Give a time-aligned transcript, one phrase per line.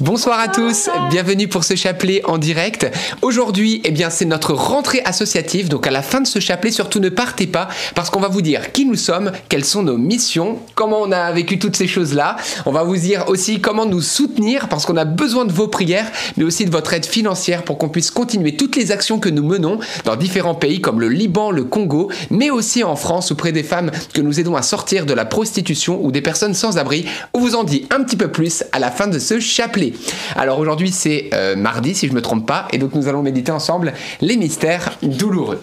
[0.00, 2.90] Bonsoir à tous, bienvenue pour ce chapelet en direct.
[3.20, 5.68] Aujourd'hui, eh bien, c'est notre rentrée associative.
[5.68, 8.40] Donc, à la fin de ce chapelet, surtout ne partez pas parce qu'on va vous
[8.40, 12.36] dire qui nous sommes, quelles sont nos missions, comment on a vécu toutes ces choses-là.
[12.64, 16.10] On va vous dire aussi comment nous soutenir parce qu'on a besoin de vos prières,
[16.38, 19.44] mais aussi de votre aide financière pour qu'on puisse continuer toutes les actions que nous
[19.44, 23.64] menons dans différents pays comme le Liban, le Congo, mais aussi en France auprès des
[23.64, 27.04] femmes que nous aidons à sortir de la prostitution ou des personnes sans abri.
[27.34, 29.89] On vous en dit un petit peu plus à la fin de ce chapelet.
[30.36, 33.22] Alors aujourd'hui c'est euh, mardi si je ne me trompe pas, et donc nous allons
[33.22, 35.62] méditer ensemble les mystères douloureux.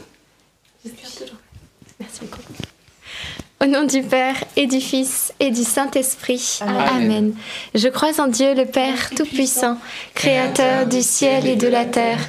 [1.99, 2.41] Merci beaucoup.
[3.59, 6.59] Au nom du Père et du Fils et du Saint-Esprit.
[6.61, 7.33] Amen.
[7.73, 9.79] Je crois en Dieu le Père Tout-Puissant,
[10.13, 12.19] Créateur du ciel et de la terre,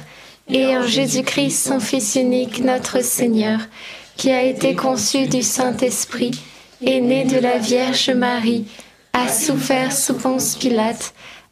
[0.49, 3.59] et en Jésus-Christ, son Fils unique, notre Seigneur,
[4.17, 6.31] qui a été conçu du Saint-Esprit,
[6.81, 8.65] et né de la Vierge Marie,
[9.13, 11.13] a souffert sous Ponce Pilate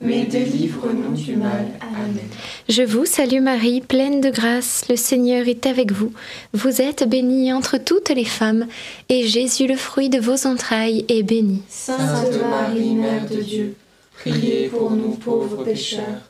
[0.00, 1.66] mais délivre-nous du mal.
[1.80, 2.28] Amen.
[2.68, 6.12] Je vous salue Marie, pleine de grâce, le Seigneur est avec vous.
[6.52, 8.66] Vous êtes bénie entre toutes les femmes,
[9.08, 11.62] et Jésus, le fruit de vos entrailles, est béni.
[11.68, 13.74] Sainte Marie, Mère de Dieu,
[14.14, 16.29] priez pour nous pauvres pécheurs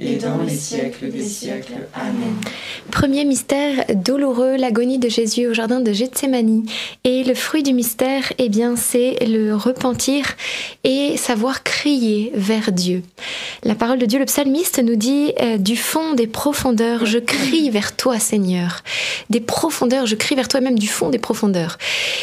[0.00, 1.72] et dans les siècles des siècles.
[1.92, 2.36] Amen.
[2.92, 6.64] Premier mystère douloureux, l'agonie de Jésus au jardin de Gethsemane.
[7.02, 10.24] Et le fruit du mystère, eh bien, c'est le repentir
[10.84, 13.02] et savoir crier vers Dieu.
[13.64, 17.68] La parole de Dieu, le psalmiste nous dit euh, du fond des profondeurs, je crie
[17.70, 18.84] vers toi, Seigneur.
[19.30, 21.76] Des profondeurs, je crie vers toi, même du fond des profondeurs.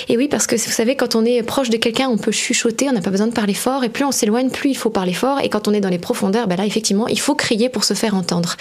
[0.07, 2.87] Et oui, parce que vous savez, quand on est proche de quelqu'un, on peut chuchoter,
[2.87, 5.13] on n'a pas besoin de parler fort, et plus on s'éloigne, plus il faut parler
[5.13, 5.41] fort.
[5.43, 7.93] Et quand on est dans les profondeurs, ben là, effectivement, il faut crier pour se
[7.93, 8.55] faire entendre.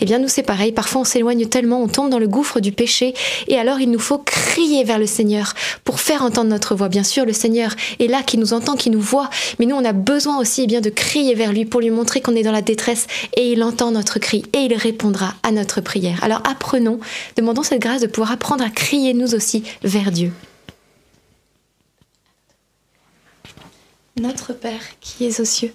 [0.00, 0.72] Eh bien, nous, c'est pareil.
[0.72, 3.14] Parfois, on s'éloigne tellement, on tombe dans le gouffre du péché.
[3.48, 6.88] Et alors, il nous faut crier vers le Seigneur pour faire entendre notre voix.
[6.88, 9.30] Bien sûr, le Seigneur est là, qui nous entend, qui nous voit.
[9.58, 12.20] Mais nous, on a besoin aussi eh bien, de crier vers lui pour lui montrer
[12.20, 13.06] qu'on est dans la détresse.
[13.36, 16.22] Et il entend notre cri et il répondra à notre prière.
[16.22, 17.00] Alors, apprenons,
[17.36, 20.32] demandons cette grâce de pouvoir apprendre à crier nous aussi vers Dieu.
[24.18, 25.74] Notre Père qui es aux cieux,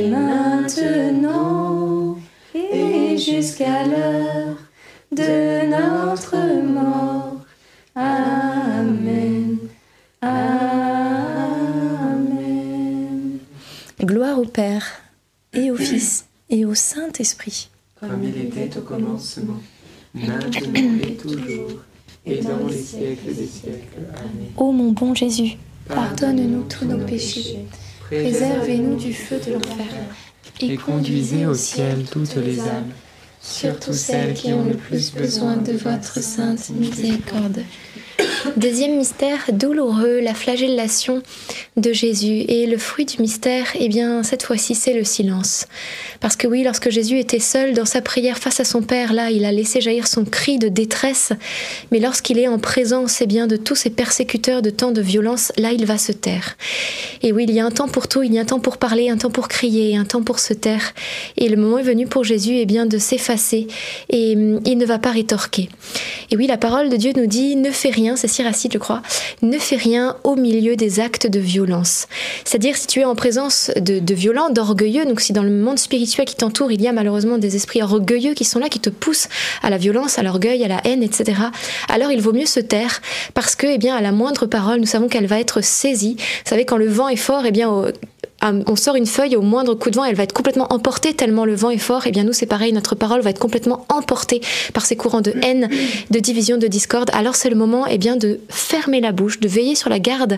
[3.21, 4.57] jusqu'à l'heure
[5.11, 7.37] de notre mort.
[7.95, 9.57] Amen.
[10.21, 10.39] Amen.
[13.99, 14.85] Gloire au Père
[15.53, 17.69] et au Fils et au Saint-Esprit.
[17.99, 19.61] Comme il était au commencement,
[20.13, 20.39] maintenant
[21.03, 21.81] et toujours,
[22.25, 23.99] et dans les siècles des siècles.
[24.15, 24.51] Amen.
[24.57, 25.57] Ô mon bon Jésus,
[25.87, 27.59] pardonne-nous tous nos péchés,
[28.07, 29.85] préservez-nous du feu de l'enfer
[30.59, 32.91] et conduisez au ciel toutes les âmes,
[33.41, 37.63] surtout celles qui ont le plus besoin de votre sainte miséricorde.
[38.57, 41.21] Deuxième mystère douloureux, la flagellation
[41.77, 42.43] de Jésus.
[42.47, 45.67] Et le fruit du mystère, eh bien, cette fois-ci, c'est le silence.
[46.19, 49.29] Parce que oui, lorsque Jésus était seul dans sa prière face à son Père, là,
[49.29, 51.33] il a laissé jaillir son cri de détresse.
[51.91, 55.51] Mais lorsqu'il est en présence, eh bien, de tous ces persécuteurs de tant de violence,
[55.57, 56.57] là, il va se taire.
[57.21, 58.77] Et oui, il y a un temps pour tout, il y a un temps pour
[58.77, 60.93] parler, un temps pour crier, un temps pour se taire.
[61.37, 63.67] Et le moment est venu pour Jésus, eh bien, de s'effacer.
[64.09, 65.69] Et hum, il ne va pas rétorquer.
[66.31, 69.01] Et oui, la parole de Dieu nous dit, ne fais rien, c'est Siracide, je crois,
[69.41, 72.07] ne fais rien au milieu des actes de violence.
[72.45, 75.79] C'est-à-dire, si tu es en présence de, de violents, d'orgueilleux, donc si dans le monde
[75.79, 78.89] spirituel qui t'entoure, il y a malheureusement des esprits orgueilleux qui sont là, qui te
[78.89, 79.27] poussent
[79.61, 81.39] à la violence, à l'orgueil, à la haine, etc.,
[81.89, 83.01] alors il vaut mieux se taire,
[83.33, 86.15] parce que, eh bien, à la moindre parole, nous savons qu'elle va être saisie.
[86.17, 87.91] Vous savez, quand le vent est fort, eh bien,
[88.43, 91.13] au- on sort une feuille au moindre coup de vent, elle va être complètement emportée
[91.13, 92.07] tellement le vent est fort.
[92.07, 94.41] Et bien nous, c'est pareil, notre parole va être complètement emportée
[94.73, 95.69] par ces courants de haine,
[96.09, 97.09] de division, de discorde.
[97.13, 100.37] Alors c'est le moment, eh bien, de fermer la bouche, de veiller sur la garde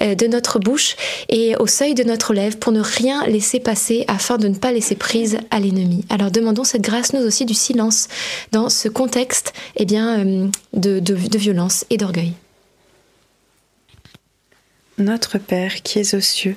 [0.00, 0.96] euh, de notre bouche
[1.28, 4.72] et au seuil de notre lèvre pour ne rien laisser passer afin de ne pas
[4.72, 6.04] laisser prise à l'ennemi.
[6.10, 8.08] Alors demandons cette grâce nous aussi du silence
[8.52, 12.32] dans ce contexte, eh bien, euh, de, de, de violence et d'orgueil.
[14.98, 16.56] Notre Père qui es aux cieux,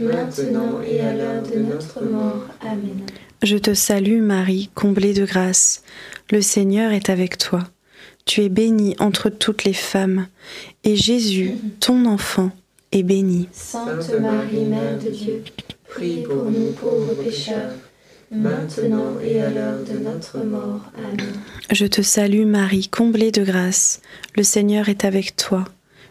[0.00, 2.46] maintenant et à l'heure de notre mort.
[2.62, 3.06] Amen.
[3.42, 5.82] Je te salue Marie, comblée de grâce.
[6.30, 7.64] Le Seigneur est avec toi.
[8.24, 10.26] Tu es bénie entre toutes les femmes,
[10.84, 12.50] et Jésus, ton enfant,
[12.92, 13.48] est béni.
[13.52, 15.42] Sainte Marie, Mère de Dieu,
[15.88, 17.72] priez pour nous pauvres pécheurs,
[18.30, 20.80] maintenant et à l'heure de notre mort.
[20.98, 21.32] Amen.
[21.70, 24.02] Je te salue Marie, comblée de grâce.
[24.36, 25.64] Le Seigneur est avec toi.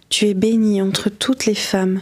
[0.10, 2.02] Tu es bénie entre toutes les femmes,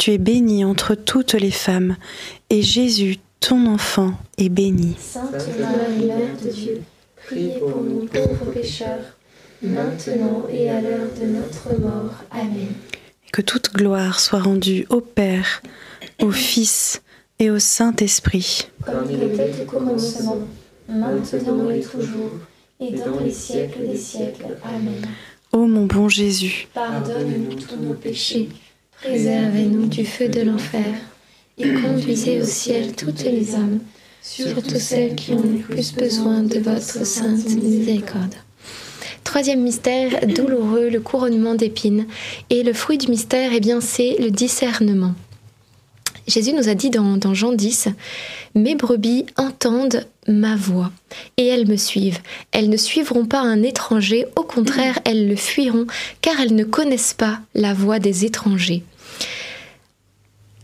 [0.00, 1.94] Tu es bénie entre toutes les femmes,
[2.48, 4.96] et Jésus, ton enfant, est béni.
[4.98, 6.80] Sainte Marie, Mère de Dieu,
[7.26, 9.18] priez pour nous pauvres pécheurs,
[9.60, 12.14] maintenant et à l'heure de notre mort.
[12.30, 12.68] Amen.
[13.30, 15.60] Que toute gloire soit rendue au Père,
[16.22, 17.02] au Fils
[17.38, 18.68] et au Saint-Esprit.
[18.82, 20.38] Comme il était au commencement,
[20.88, 22.38] maintenant et toujours,
[22.80, 24.56] et dans les siècles des siècles.
[24.64, 25.06] Amen.
[25.52, 28.48] Ô mon bon Jésus, Pardonne-nous tous nos péchés,
[29.02, 30.94] préservez-nous du feu de l'enfer,
[31.58, 33.80] et conduisez au ciel toutes les âmes,
[34.22, 38.34] surtout celles qui ont le plus besoin de votre sainte miséricorde.
[39.24, 42.06] Troisième mystère douloureux, le couronnement d'épines.
[42.48, 45.14] Et le fruit du mystère, eh bien, c'est le discernement.
[46.26, 47.88] Jésus nous a dit dans, dans Jean 10,
[48.54, 50.90] Mes brebis entendent ma voix
[51.36, 52.20] et elles me suivent.
[52.52, 55.86] Elles ne suivront pas un étranger, au contraire, elles le fuiront,
[56.20, 58.82] car elles ne connaissent pas la voix des étrangers.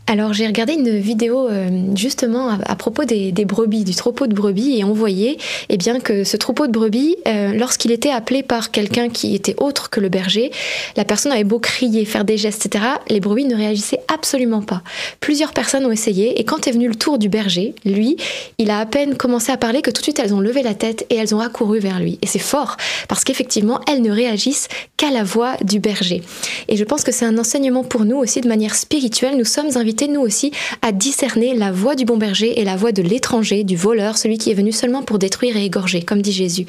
[0.09, 4.35] Alors j'ai regardé une vidéo euh, justement à, propos des, des brebis, du troupeau de
[4.35, 5.37] brebis, et on voyait
[5.69, 9.57] eh bien, que ce troupeau de brebis, euh, lorsqu'il était appelé par quelqu'un qui était
[9.59, 10.53] autre que le berger,
[10.97, 14.83] la personne avait beau crier, faire des gestes, etc., les brebis ne réagissaient absolument pas.
[15.19, 18.17] Plusieurs personnes ont essayé, et quand est venu le tour du berger, lui,
[18.59, 20.75] il a à peine commencé à parler que tout de suite elles ont levé la
[20.75, 22.21] tête et elles ont accouru vers lui.
[22.23, 22.77] Et c'est fort,
[23.09, 26.23] parce qu'effectivement, elles ne réagissent qu'à la voix du berger.
[26.69, 29.37] Et je pense que c'est un enseignement pour nous aussi de manière spirituelle.
[29.37, 32.93] Nous sommes invités nous aussi à discerner la voix du bon berger et la voix
[32.93, 36.33] de l'étranger, du voleur, celui qui est venu seulement pour détruire et égorger, comme dit
[36.33, 36.67] Jésus.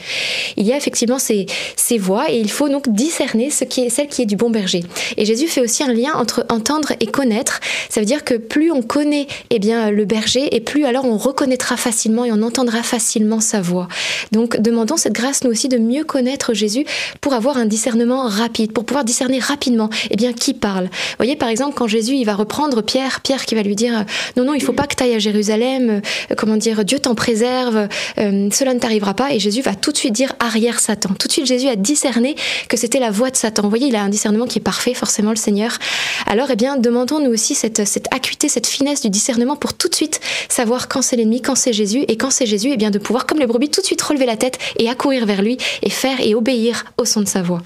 [0.55, 3.89] Il y a effectivement ces, ces voix et il faut donc discerner ce qui est,
[3.89, 4.83] celle qui est du bon berger.
[5.17, 7.59] Et Jésus fait aussi un lien entre entendre et connaître.
[7.89, 11.17] Ça veut dire que plus on connaît eh bien, le berger et plus alors on
[11.17, 13.87] reconnaîtra facilement et on entendra facilement sa voix.
[14.31, 16.85] Donc demandons cette grâce nous aussi de mieux connaître Jésus
[17.21, 20.85] pour avoir un discernement rapide, pour pouvoir discerner rapidement eh bien, qui parle.
[20.85, 23.45] Vous voyez par exemple quand Jésus il va reprendre Pierre Pierre.
[23.45, 24.05] Qui va lui dire
[24.35, 26.01] non, non, il faut pas que tu ailles à Jérusalem.
[26.37, 27.87] comment dire, Dieu t'en préserve.
[28.17, 29.33] cela ne t'arrivera pas.
[29.33, 31.09] Et Jésus va tout de suite dire arrière Satan.
[31.17, 32.35] Tout de suite, Jésus a discerné
[32.69, 33.63] que c'était la voix de Satan.
[33.63, 35.77] Vous voyez, il a un discernement qui est parfait, forcément, le Seigneur.
[36.25, 39.95] Alors, eh bien, demandons-nous aussi cette, cette acuité, cette finesse du discernement pour tout de
[39.95, 40.19] suite
[40.49, 42.03] savoir quand c'est l'ennemi, quand c'est Jésus.
[42.07, 44.25] Et quand c'est Jésus, eh bien, de pouvoir, comme les brebis, tout de suite relever
[44.25, 47.61] la tête et accourir vers lui et faire et obéir au son de sa voix.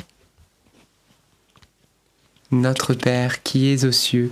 [2.52, 4.32] Notre Père qui es aux cieux,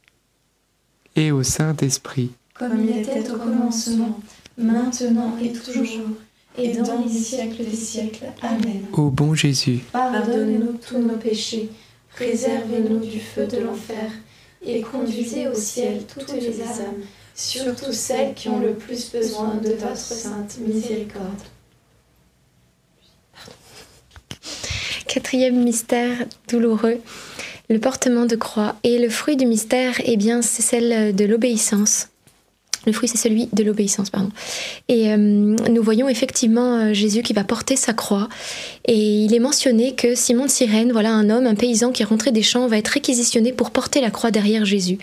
[1.15, 2.31] et au Saint-Esprit.
[2.53, 4.19] Comme il était au commencement,
[4.57, 5.85] maintenant et toujours,
[6.57, 8.25] et dans les siècles des siècles.
[8.41, 8.85] Amen.
[8.93, 11.69] Ô bon Jésus, Pardonnez-nous tous nos péchés,
[12.15, 14.11] préservez-nous du feu de l'enfer,
[14.63, 17.01] et conduisez au ciel toutes les âmes,
[17.33, 21.41] surtout celles qui ont le plus besoin de votre sainte miséricorde.
[25.07, 27.01] Quatrième mystère douloureux,
[27.71, 28.75] le portement de croix.
[28.83, 32.07] Et le fruit du mystère, eh bien, c'est celle de l'obéissance.
[32.87, 34.31] Le fruit, c'est celui de l'obéissance, pardon.
[34.87, 38.27] Et euh, nous voyons effectivement euh, Jésus qui va porter sa croix.
[38.87, 42.05] Et il est mentionné que Simon de Cyrène, voilà un homme, un paysan qui est
[42.05, 44.97] rentré des champs, va être réquisitionné pour porter la croix derrière Jésus.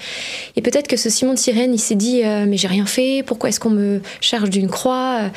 [0.57, 3.23] Et peut-être que ce Simon de Cyrène, il s'est dit euh, Mais j'ai rien fait,
[3.25, 5.31] pourquoi est-ce qu'on me charge d'une croix?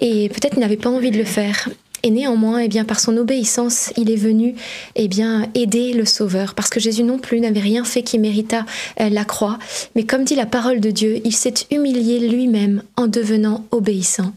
[0.00, 1.68] Et peut-être il n'avait pas envie de le faire.
[2.02, 4.54] Et néanmoins, eh bien, par son obéissance, il est venu
[4.94, 8.66] eh bien, aider le Sauveur, parce que Jésus non plus n'avait rien fait qui méritât
[9.00, 9.58] euh, la croix,
[9.94, 14.32] mais comme dit la parole de Dieu, il s'est humilié lui-même en devenant obéissant.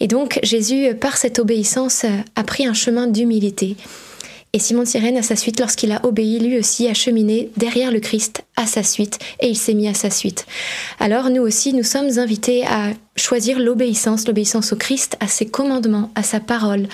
[0.00, 2.04] Et donc Jésus, par cette obéissance,
[2.36, 3.76] a pris un chemin d'humilité.
[4.54, 7.90] Et Simon de Cyrène, à sa suite, lorsqu'il a obéi, lui aussi a cheminé derrière
[7.90, 10.46] le Christ à sa suite, et il s'est mis à sa suite.
[11.00, 16.10] Alors nous aussi, nous sommes invités à choisir l'obéissance, l'obéissance au Christ, à ses commandements,
[16.14, 16.86] à sa parole,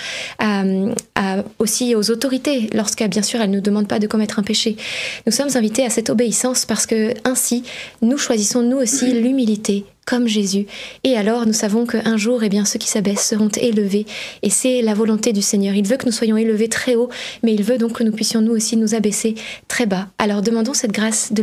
[1.58, 4.76] aussi aux autorités, lorsque bien sûr elle ne nous demande pas de commettre un péché.
[5.26, 7.64] Nous sommes invités à cette obéissance parce que ainsi,
[8.02, 10.64] nous choisissons nous aussi l'humilité comme Jésus.
[11.04, 14.06] Et alors nous savons qu'un jour, eh bien, ceux qui s'abaissent seront élevés.
[14.42, 15.74] Et c'est la volonté du Seigneur.
[15.74, 17.10] Il veut que nous soyons élevés très haut,
[17.42, 19.34] mais il veut donc que nous puissions nous aussi nous abaisser
[19.68, 20.08] très bas.
[20.16, 21.42] Alors demandons cette grâce de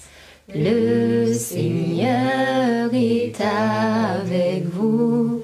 [0.53, 5.41] Le Seigneur est avec vous.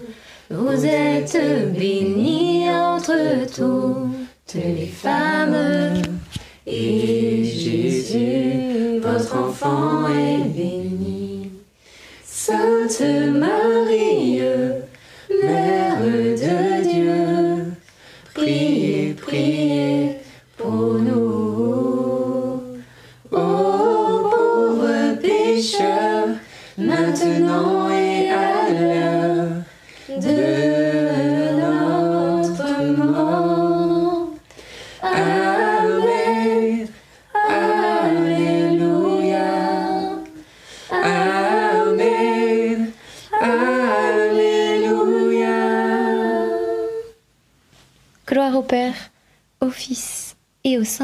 [0.50, 1.38] Vous êtes
[1.74, 6.02] bénie entre toutes les femmes.
[6.66, 11.52] Et Jésus, votre enfant, est béni.
[12.26, 13.02] Sainte
[13.34, 13.77] Marie,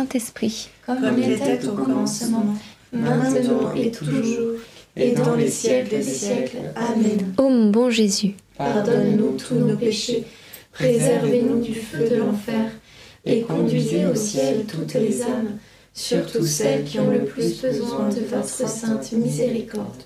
[0.03, 0.69] Saint-Esprit.
[0.85, 2.45] Comme il était au commencement,
[2.91, 4.57] maintenant et toujours,
[4.97, 6.57] et dans les siècles des siècles.
[6.75, 7.33] Amen.
[7.37, 10.25] Ô mon bon Jésus, Pardonne-nous tous nos péchés,
[10.73, 12.71] préservez-nous du feu de l'enfer,
[13.25, 15.57] et conduisez au ciel toutes les âmes,
[15.93, 20.03] surtout celles qui ont le plus besoin de votre sainte miséricorde.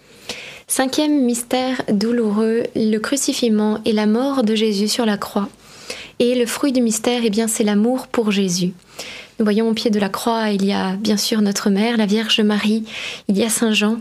[0.68, 5.50] Cinquième mystère douloureux, le crucifixion et la mort de Jésus sur la croix.
[6.20, 8.74] Et le fruit du mystère, eh bien, c'est l'amour pour Jésus.
[9.40, 12.08] Nous voyons au pied de la croix, il y a bien sûr notre mère, la
[12.08, 12.84] Vierge Marie,
[13.28, 14.00] il y a Saint Jean,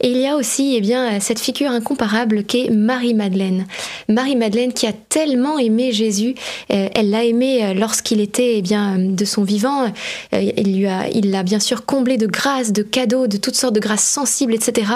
[0.00, 3.66] et il y a aussi eh bien, cette figure incomparable qu'est Marie-Madeleine.
[4.08, 6.36] Marie-Madeleine qui a tellement aimé Jésus,
[6.72, 9.92] euh, elle l'a aimé euh, lorsqu'il était eh bien, de son vivant,
[10.32, 13.56] euh, il lui a, il l'a bien sûr comblé de grâces, de cadeaux, de toutes
[13.56, 14.92] sortes de grâces sensibles, etc.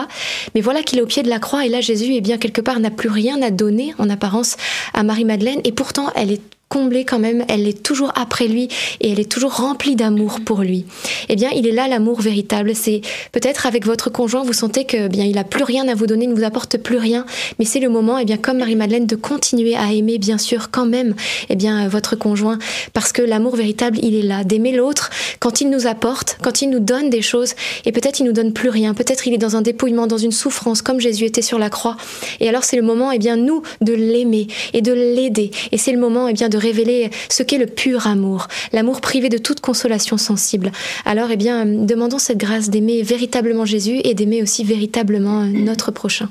[0.55, 2.61] Mais voilà qu'il est au pied de la croix, et là Jésus, eh bien, quelque
[2.61, 4.57] part, n'a plus rien à donner en apparence
[4.95, 8.69] à Marie-Madeleine, et pourtant elle est comblée quand même, elle est toujours après lui
[9.01, 10.87] et elle est toujours remplie d'amour pour lui.
[11.29, 12.77] Eh bien, il est là l'amour véritable.
[12.77, 13.01] C'est
[13.33, 16.27] peut-être avec votre conjoint, vous sentez que bien il a plus rien à vous donner,
[16.27, 17.27] il ne vous apporte plus rien,
[17.59, 20.87] mais c'est le moment, eh bien comme Marie-Madeleine, de continuer à aimer bien sûr quand
[20.87, 21.17] même,
[21.49, 22.59] eh bien votre conjoint,
[22.93, 26.71] parce que l'amour véritable, il est là, d'aimer l'autre quand il nous apporte, quand il
[26.71, 27.55] nous donne des choses,
[27.85, 30.31] et peut-être il nous donne plus rien, peut-être il est dans un dépouillement, dans une
[30.31, 31.97] souffrance, comme Jésus était sur la croix.
[32.39, 35.91] Et alors c'est le moment, eh bien nous, de l'aimer et de l'aider, et c'est
[35.91, 39.61] le moment, eh bien de révéler ce qu'est le pur amour, l'amour privé de toute
[39.61, 40.71] consolation sensible.
[41.05, 46.31] Alors, eh bien, demandons cette grâce d'aimer véritablement Jésus et d'aimer aussi véritablement notre prochain.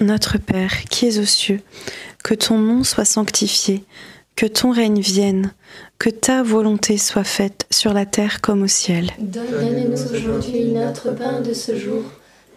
[0.00, 1.60] Notre Père, qui es aux cieux,
[2.24, 3.84] que ton nom soit sanctifié,
[4.34, 5.52] que ton règne vienne,
[5.98, 9.10] que ta volonté soit faite sur la terre comme au ciel.
[9.18, 12.02] Donne-nous aujourd'hui notre pain de ce jour.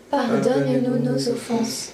[0.09, 1.93] Pardonne-nous nos offenses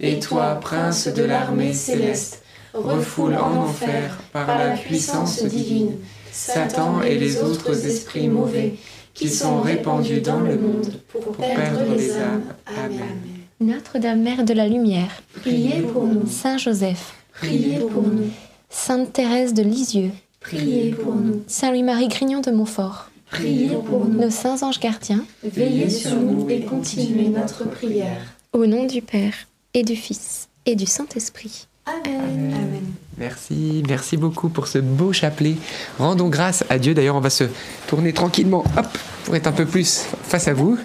[0.00, 5.96] Et toi, prince de l'armée céleste, refoule en enfer, par la puissance divine,
[6.32, 8.74] Satan et les autres esprits mauvais
[9.12, 12.44] qui sont répandus dans le monde pour perdre les âmes.
[12.66, 13.18] Amen.
[13.60, 18.30] Notre-Dame Mère de la Lumière, Priez pour nous, Saint Joseph, priez pour nous,
[18.70, 24.18] Sainte Thérèse de Lisieux, priez pour nous, Saint Louis-Marie Grignon de Montfort, priez pour nous.
[24.18, 28.22] nos saints anges gardiens, Veillez sur nous et continuez notre prière.
[28.54, 29.34] au nom du Père
[29.74, 31.68] et du Fils et du Saint-Esprit.
[31.90, 32.54] Amen.
[32.54, 32.80] Amen.
[33.18, 35.56] Merci, merci beaucoup pour ce beau chapelet.
[35.98, 36.94] Rendons grâce à Dieu.
[36.94, 37.44] D'ailleurs, on va se
[37.86, 38.86] tourner tranquillement, hop,
[39.24, 40.78] pour être un peu plus face à vous.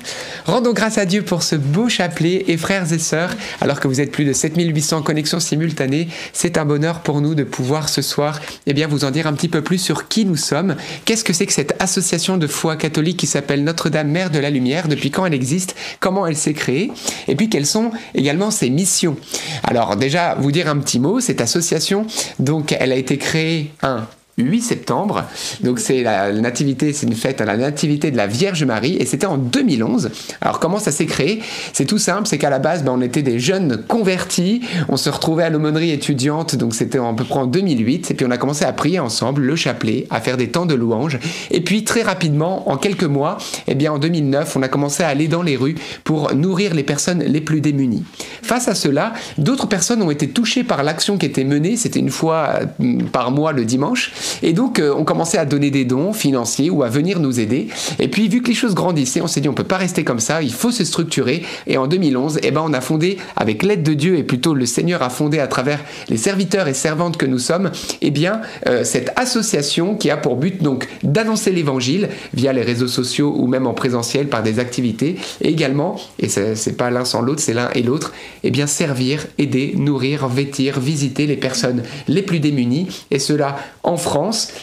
[0.45, 2.43] Rendons grâce à Dieu pour ce beau chapelet.
[2.47, 6.65] Et frères et sœurs, alors que vous êtes plus de 7800 connexions simultanées, c'est un
[6.65, 9.61] bonheur pour nous de pouvoir ce soir, eh bien, vous en dire un petit peu
[9.61, 10.75] plus sur qui nous sommes.
[11.05, 14.49] Qu'est-ce que c'est que cette association de foi catholique qui s'appelle Notre-Dame Mère de la
[14.49, 14.89] Lumière?
[14.89, 15.73] Depuis quand elle existe?
[16.01, 16.91] Comment elle s'est créée?
[17.29, 19.15] Et puis, quelles sont également ses missions?
[19.63, 22.05] Alors, déjà, vous dire un petit Cette association,
[22.39, 25.23] donc, elle a été créée un 8 septembre.
[25.61, 29.05] Donc c'est la nativité, c'est une fête à la nativité de la Vierge Marie et
[29.05, 30.11] c'était en 2011.
[30.41, 31.41] Alors comment ça s'est créé?
[31.71, 35.09] C'est tout simple, c'est qu'à la base, ben, on était des jeunes convertis, on se
[35.09, 38.37] retrouvait à l'aumônerie étudiante, donc c'était à peu près en 2008 et puis on a
[38.37, 41.17] commencé à prier ensemble le chapelet, à faire des temps de louanges
[41.51, 45.07] et puis très rapidement, en quelques mois, eh bien en 2009, on a commencé à
[45.07, 48.03] aller dans les rues pour nourrir les personnes les plus démunies.
[48.41, 52.09] Face à cela, d'autres personnes ont été touchées par l'action qui était menée, c'était une
[52.09, 56.13] fois euh, par mois le dimanche et donc, euh, on commençait à donner des dons
[56.13, 57.67] financiers ou à venir nous aider.
[57.99, 60.19] Et puis, vu que les choses grandissaient, on s'est dit, on peut pas rester comme
[60.19, 61.43] ça, il faut se structurer.
[61.67, 64.65] Et en 2011, eh ben, on a fondé, avec l'aide de Dieu, et plutôt le
[64.65, 68.83] Seigneur a fondé à travers les serviteurs et servantes que nous sommes, eh bien, euh,
[68.83, 73.67] cette association qui a pour but, donc, d'annoncer l'évangile via les réseaux sociaux ou même
[73.67, 75.17] en présentiel par des activités.
[75.41, 79.25] Et également, et c'est pas l'un sans l'autre, c'est l'un et l'autre, eh bien, servir,
[79.37, 82.87] aider, nourrir, vêtir, visiter les personnes les plus démunies.
[83.11, 84.14] Et cela en France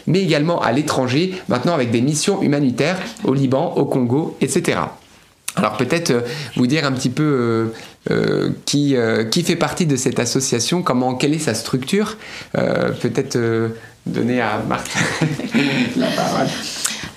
[0.06, 4.78] Mais également à l'étranger, maintenant avec des missions humanitaires au Liban, au Congo, etc.
[5.56, 6.20] Alors peut-être euh,
[6.56, 7.66] vous dire un petit peu euh,
[8.10, 8.96] euh, qui,
[9.30, 12.16] qui fait partie de cette association, comment, quelle est sa structure.
[12.52, 13.38] Peut-être
[14.06, 14.88] donner à Marc
[15.96, 16.48] la parole.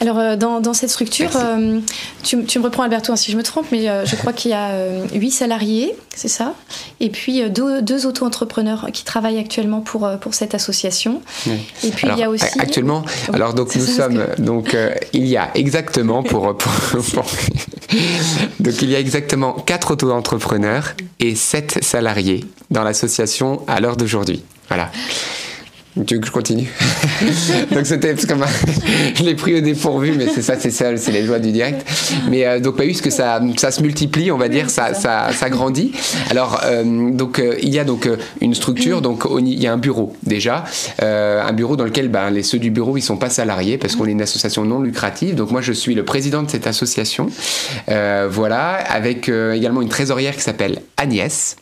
[0.02, 1.80] Alors, euh, dans, dans cette structure, euh,
[2.24, 4.52] tu, tu me reprends Alberto hein, si je me trompe, mais euh, je crois qu'il
[4.52, 6.54] y a euh, huit salariés, c'est ça?
[7.00, 11.22] Et puis deux, deux auto-entrepreneurs qui travaillent actuellement pour, pour cette association.
[11.48, 11.54] Oui.
[11.84, 12.60] Et puis Alors, il y a aussi.
[12.60, 14.76] Actuellement, Oui, alors donc nous sommes, donc
[15.14, 16.72] il y a exactement pour, pour-
[17.14, 17.26] pour-
[18.60, 24.44] donc il y a exactement quatre auto-entrepreneurs et sept salariés dans l'association à l'heure d'aujourd'hui.
[24.68, 24.90] Voilà.
[26.06, 26.70] Tu veux que je continue
[27.72, 28.34] Donc c'était parce que
[29.16, 31.88] je l'ai pris au dépourvu, mais c'est ça, c'est ça, c'est les joies du direct.
[32.30, 35.50] Mais euh, donc parce que ça, ça se multiplie, on va dire, ça, ça, ça
[35.50, 35.94] grandit.
[36.30, 39.74] Alors euh, donc euh, il y a donc euh, une structure, donc il y a
[39.74, 40.66] un bureau déjà,
[41.02, 43.96] euh, un bureau dans lequel ben, les ceux du bureau ils sont pas salariés parce
[43.96, 45.36] qu'on est une association non lucrative.
[45.36, 47.30] Donc moi je suis le président de cette association,
[47.90, 51.56] Euh, voilà, avec également une trésorière qui s'appelle Agnès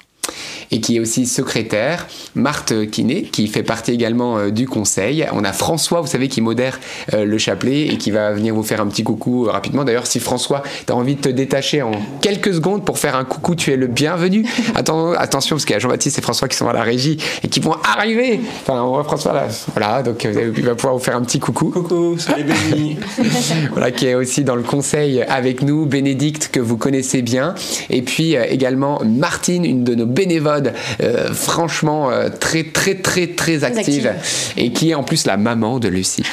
[0.74, 5.26] et qui est aussi secrétaire, Marthe Kiné, qui fait partie également euh, du conseil.
[5.32, 6.80] On a François, vous savez, qui modère
[7.14, 9.84] euh, le chapelet et qui va venir vous faire un petit coucou euh, rapidement.
[9.84, 13.24] D'ailleurs, si François, tu as envie de te détacher en quelques secondes pour faire un
[13.24, 14.46] coucou, tu es le bienvenu.
[14.76, 17.48] Attends, attention, parce qu'il y a Jean-Baptiste et François qui sont à la régie et
[17.48, 18.40] qui vont arriver.
[18.62, 19.48] Enfin, on voit François là.
[19.76, 22.98] Voilà, donc euh, il va pouvoir vous faire un petit coucou Coucou, soyez bénis.
[23.72, 27.54] voilà, qui est aussi dans le conseil avec nous, Bénédicte, que vous connaissez bien,
[27.90, 32.10] et puis euh, également Martine, une de nos bénévoles période franchement
[32.40, 34.14] très très très très active,
[34.58, 36.24] et qui est en plus la maman de Lucie.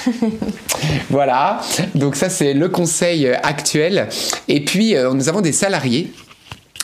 [1.11, 1.61] voilà,
[1.95, 4.09] donc ça c'est le conseil actuel.
[4.49, 6.13] Et puis nous avons des salariés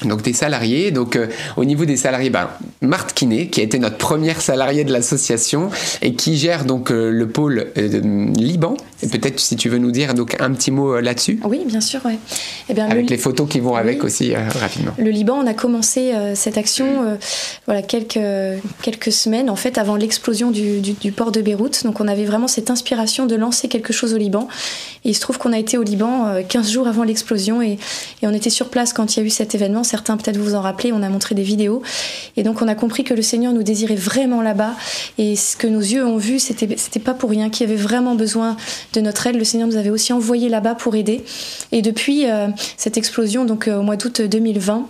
[0.04, 1.26] donc des salariés, donc euh,
[1.56, 2.50] au niveau des salariés, ben,
[2.82, 5.70] Marthe Kiné, qui a été notre première salariée de l'association
[6.02, 8.76] et qui gère donc euh, le pôle euh, Liban.
[9.02, 11.40] Et peut-être si tu veux nous dire donc un petit mot là-dessus.
[11.44, 12.04] Oui, bien sûr.
[12.04, 12.18] Ouais.
[12.68, 14.92] Eh bien, avec les photos qui vont avec aussi rapidement.
[14.98, 17.18] Le Liban, on a commencé cette action
[17.66, 18.18] voilà quelques
[18.80, 21.84] quelques semaines en fait avant l'explosion du, du, port de Beyrouth.
[21.84, 24.48] Donc on avait vraiment cette inspiration de lancer quelque chose au Liban.
[25.04, 27.78] Et il se trouve qu'on a été au Liban 15 jours avant l'explosion et,
[28.22, 30.54] et on était sur place quand il y a eu cet événement certains peut-être vous
[30.54, 31.82] en rappelez, on a montré des vidéos.
[32.36, 34.74] Et donc on a compris que le Seigneur nous désirait vraiment là-bas.
[35.18, 37.80] Et ce que nos yeux ont vu, c'était, c'était pas pour rien, qu'il y avait
[37.80, 38.56] vraiment besoin
[38.92, 39.36] de notre aide.
[39.36, 41.24] Le Seigneur nous avait aussi envoyé là-bas pour aider.
[41.72, 44.88] Et depuis euh, cette explosion, donc euh, au mois d'août 2020,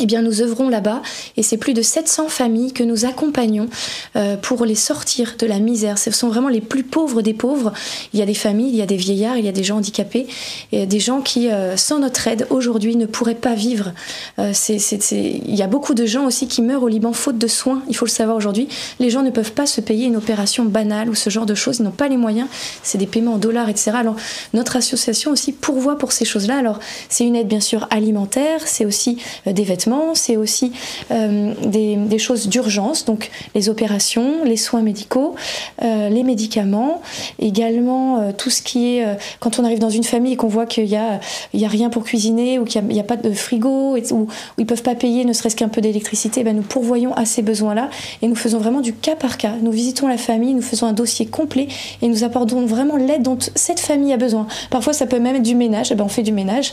[0.00, 1.02] eh bien, nous œuvrons là-bas
[1.36, 3.68] et c'est plus de 700 familles que nous accompagnons
[4.16, 5.98] euh, pour les sortir de la misère.
[5.98, 7.72] Ce sont vraiment les plus pauvres des pauvres.
[8.12, 9.76] Il y a des familles, il y a des vieillards, il y a des gens
[9.76, 10.26] handicapés,
[10.72, 13.92] et des gens qui, euh, sans notre aide, aujourd'hui ne pourraient pas vivre.
[14.38, 17.82] Euh, il y a beaucoup de gens aussi qui meurent au Liban faute de soins,
[17.88, 18.68] il faut le savoir aujourd'hui.
[18.98, 21.78] Les gens ne peuvent pas se payer une opération banale ou ce genre de choses,
[21.80, 22.48] ils n'ont pas les moyens,
[22.82, 23.92] c'est des paiements en dollars, etc.
[23.94, 24.16] Alors,
[24.54, 26.56] notre association aussi pourvoit pour ces choses-là.
[26.56, 26.78] Alors,
[27.08, 29.81] c'est une aide bien sûr alimentaire, c'est aussi des vêtements
[30.14, 30.72] c'est aussi
[31.10, 35.34] euh, des, choses d'urgence, donc les opérations, les soins médicaux,
[35.82, 37.00] euh, les médicaments,
[37.38, 39.04] également euh, tout ce qui est
[39.40, 41.20] quand on arrive dans une famille et qu'on voit qu'il n'y a,
[41.68, 44.26] rien pour cuisiner ou qu'il n'y a, pas de frigo ou,
[44.58, 47.42] ils ne peuvent pas payer ne serait-ce qu'un peu d'électricité, ben nous pourvoyons à ces
[47.42, 49.54] besoins-là et nous faisons vraiment du cas par cas.
[49.60, 51.68] Nous visitons la famille, nous faisons un dossier complet
[52.02, 54.46] et nous apportons vraiment l'aide dont cette famille a besoin.
[54.70, 56.72] Parfois ça peut même être du ménage, eh ben on fait du ménage.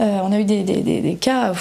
[0.00, 1.52] on a eu des cas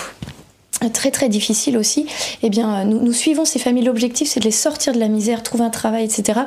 [0.94, 2.06] très très difficile aussi,
[2.44, 3.84] eh bien nous, suivons ces familles.
[3.84, 6.42] L'objectif c'est de les sortir de la misère, trouver un travail, etc.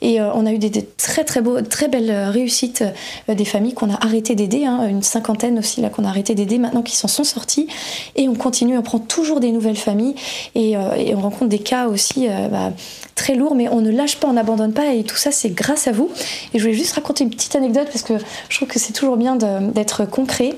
[0.00, 2.84] Et euh, on a eu des, très très beaux, très belles réussites
[3.28, 6.34] euh, des familles qu'on a arrêté d'aider, hein, une cinquantaine aussi là qu'on a arrêté
[6.34, 7.68] d'aider maintenant qui s'en sont sortis.
[8.16, 10.14] Et on continue, on prend toujours des nouvelles familles
[10.54, 12.72] et, euh, on rencontre des cas aussi bah,
[13.16, 15.88] très lourds, mais on ne lâche pas, on n'abandonne pas et tout ça c'est grâce
[15.88, 16.10] à vous.
[16.54, 18.14] Et je voulais juste raconter une petite anecdote parce que
[18.48, 20.50] je trouve que c'est toujours bien d'être concret.
[20.50, 20.54] Et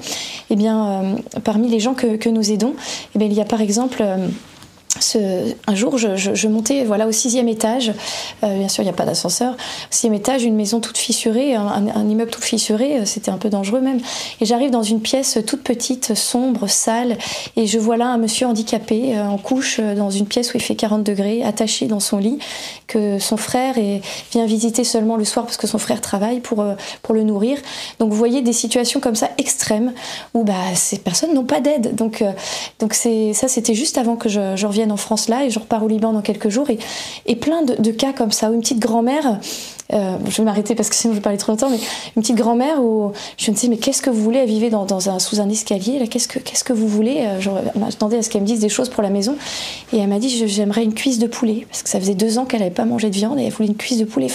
[0.51, 2.75] eh bien parmi les gens que, que nous aidons,
[3.19, 4.29] eh il y a par exemple euh,
[5.67, 7.93] un jour, je, montais voilà, au sixième étage.
[8.43, 9.57] Euh, bien sûr, il n'y a pas d'ascenseur.
[9.91, 12.99] Sixième étage, une maison toute fissurée, un, immeuble tout fissuré.
[12.99, 14.01] Euh, c'était un peu dangereux même.
[14.41, 17.17] Et j'arrive dans une pièce toute petite, sombre, sale.
[17.57, 20.63] Et je vois là un monsieur handicapé euh, en couche dans une pièce où il
[20.63, 22.39] fait 40 degrés, attaché dans son lit,
[22.87, 23.75] que son frère
[24.33, 26.65] vient visiter seulement le soir parce que son frère travaille pour,
[27.11, 27.59] le nourrir.
[27.99, 29.93] Donc vous voyez des situations comme ça extrêmes
[30.35, 31.95] où bah, ces personnes n'ont pas d'aide.
[31.95, 32.23] Donc,
[32.79, 35.83] donc ça, c'était juste avant que je, je revienne en France là et je repars
[35.85, 36.69] au Liban dans quelques jours
[37.27, 39.39] et, plein de, cas comme ça une petite grand-mère
[39.95, 41.79] euh, je vais m'arrêter parce que sinon je vais parler trop longtemps, mais
[42.15, 44.41] une petite grand-mère où je me disais, mais qu'est-ce que vous voulez?
[44.41, 47.25] Elle vivait dans, un, sous un escalier, qu'est-ce que, qu'est-ce que vous voulez?
[47.27, 49.37] Euh, J'attendais à ce qu'elle me dise des choses pour la maison.
[49.93, 52.45] Et elle m'a dit, j'aimerais une cuisse de poulet, parce que ça faisait deux ans
[52.45, 54.29] qu'elle n'avait pas mangé de viande et elle voulait une cuisse de poulet.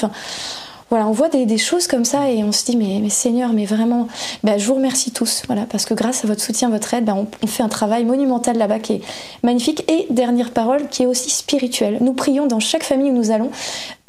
[0.93, 4.07] Voilà, on voit des, choses comme ça et on se dit, mais, Seigneur, mais vraiment,
[4.43, 7.15] bah, je vous remercie tous, voilà, parce que grâce à votre soutien, votre aide, bah,
[7.15, 9.01] on, fait un travail monumental là-bas qui est
[9.41, 9.83] magnifique.
[9.91, 11.97] Et dernière parole, qui est aussi spirituelle.
[12.01, 13.49] Nous prions dans chaque famille où nous allons,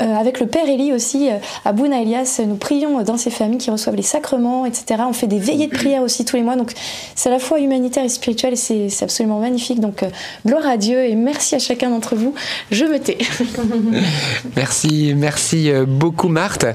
[0.02, 3.58] euh, avec le Père Élie aussi, euh, à Bouna Elias, nous prions dans ces familles
[3.58, 5.02] qui reçoivent les sacrements, etc.
[5.08, 6.56] On fait des veillées de prière aussi tous les mois.
[6.56, 6.72] Donc
[7.14, 9.78] c'est à la fois humanitaire et spirituel et c'est absolument magnifique.
[9.78, 10.08] Donc euh,
[10.44, 12.34] gloire à Dieu et merci à chacun d'entre vous.
[12.72, 13.18] Je me tais.
[14.56, 16.66] merci, merci beaucoup Marthe.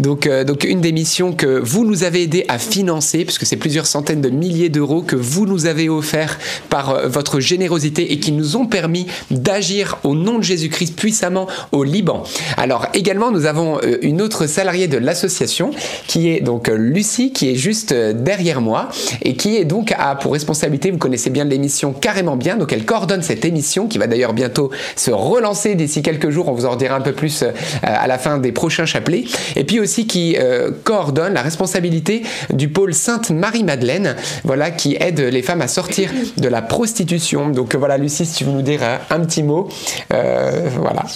[0.00, 3.86] Donc, donc une des missions que vous nous avez aidé à financer, puisque c'est plusieurs
[3.86, 8.56] centaines de milliers d'euros que vous nous avez offert par votre générosité et qui nous
[8.56, 12.24] ont permis d'agir au nom de Jésus-Christ puissamment au Liban.
[12.64, 15.72] Alors également, nous avons euh, une autre salariée de l'association
[16.06, 18.88] qui est donc euh, Lucie, qui est juste euh, derrière moi
[19.20, 22.86] et qui est donc à pour responsabilité, vous connaissez bien l'émission carrément bien, donc elle
[22.86, 26.76] coordonne cette émission qui va d'ailleurs bientôt se relancer d'ici quelques jours, on vous en
[26.76, 27.44] dira un peu plus
[27.82, 29.24] à la fin des prochains chapelets,
[29.56, 30.36] et puis aussi qui
[30.84, 36.62] coordonne la responsabilité du pôle Sainte-Marie-Madeleine, voilà, qui aide les femmes à sortir de la
[36.62, 37.50] prostitution.
[37.50, 39.68] Donc voilà Lucie, si tu veux nous dire un, petit mot,
[40.10, 41.04] voilà.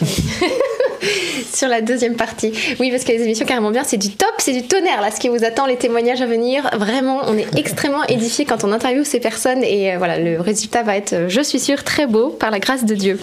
[1.55, 2.53] sur la deuxième partie.
[2.81, 5.21] Oui, parce que les émissions carrément bien, c'est du top, c'est du tonnerre là, ce
[5.21, 6.69] qui vous attend, les témoignages à venir.
[6.75, 10.83] Vraiment, on est extrêmement édifié quand on interviewe ces personnes et euh, voilà, le résultat
[10.83, 13.19] va être, euh, je suis sûre, très beau par la grâce de Dieu.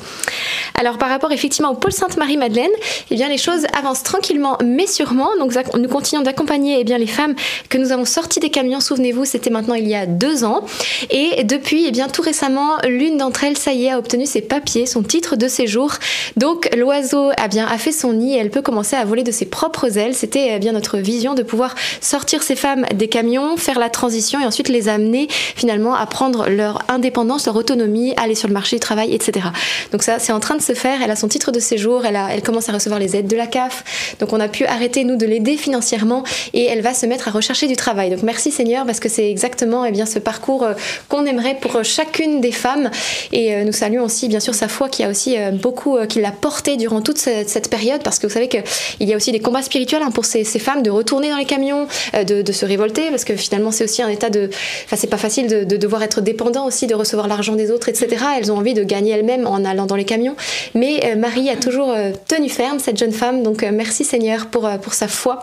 [0.77, 2.71] Alors par rapport effectivement au pôle Sainte-Marie-Madeleine,
[3.11, 5.29] eh bien les choses avancent tranquillement mais sûrement.
[5.39, 7.35] Donc nous continuons d'accompagner eh bien les femmes
[7.69, 8.79] que nous avons sorties des camions.
[8.79, 10.65] Souvenez-vous, c'était maintenant il y a deux ans.
[11.09, 14.41] Et depuis, eh bien tout récemment, l'une d'entre elles, ça y est, a obtenu ses
[14.41, 15.93] papiers, son titre de séjour.
[16.35, 19.97] Donc l'oiseau a bien a fait son elle peut commencer à voler de ses propres
[19.97, 20.15] ailes.
[20.15, 24.39] C'était eh bien notre vision de pouvoir sortir ces femmes des camions, faire la transition
[24.39, 28.75] et ensuite les amener finalement à prendre leur indépendance, leur autonomie, aller sur le marché
[28.75, 29.47] du travail, etc.
[29.91, 31.01] Donc ça, c'est en train de se faire.
[31.03, 33.47] Elle a son titre de séjour, elle, elle commence à recevoir les aides de la
[33.47, 34.15] CAF.
[34.19, 37.31] Donc on a pu arrêter, nous, de l'aider financièrement et elle va se mettre à
[37.31, 38.09] rechercher du travail.
[38.09, 40.73] Donc merci Seigneur parce que c'est exactement eh bien, ce parcours euh,
[41.09, 42.89] qu'on aimerait pour chacune des femmes.
[43.31, 46.21] Et euh, nous saluons aussi, bien sûr, sa foi qui a aussi euh, beaucoup, qui
[46.21, 48.63] l'a portée durant toute cette, période parce que vous savez qu'il
[49.01, 51.87] y a aussi des combats spirituels hein, pour ces, femmes de retourner dans les camions,
[52.13, 54.49] de, se révolter parce que finalement c'est aussi un état de.
[54.85, 57.89] Enfin, c'est pas facile de, de, devoir être dépendant aussi, de recevoir l'argent des autres,
[57.89, 58.07] etc.
[58.37, 60.35] Elles ont envie de gagner elles-mêmes en allant dans les camions.
[60.73, 64.47] Mais euh, Marie a toujours euh, tenu ferme, cette jeune femme, donc euh, merci Seigneur
[64.47, 65.41] pour, pour sa foi.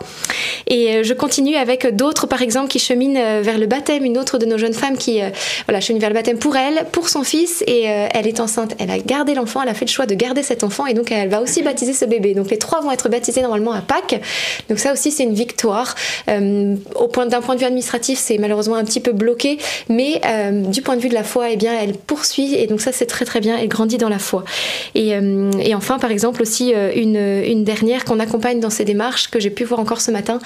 [0.67, 4.45] Et je continue avec d'autres, par exemple, qui cheminent vers le baptême, une autre de
[4.45, 5.19] nos jeunes femmes qui
[5.67, 8.73] voilà, chemine vers le baptême pour elle, pour son fils, et elle est enceinte.
[8.79, 11.11] Elle a gardé l'enfant, elle a fait le choix de garder cet enfant, et donc
[11.11, 12.33] elle va aussi baptiser ce bébé.
[12.33, 14.21] Donc les trois vont être baptisés normalement à Pâques.
[14.69, 15.95] Donc ça aussi, c'est une victoire.
[16.27, 19.57] au point, d'un point de vue administratif, c'est malheureusement un petit peu bloqué,
[19.89, 20.21] mais
[20.67, 23.05] du point de vue de la foi, eh bien, elle poursuit, et donc ça, c'est
[23.05, 23.57] très très bien.
[23.57, 24.43] Elle grandit dans la foi.
[24.95, 29.39] Et, euh, enfin, par exemple, aussi euh, une, dernière qu'on accompagne dans ces démarches que
[29.39, 30.39] j'ai pu voir encore ce matin.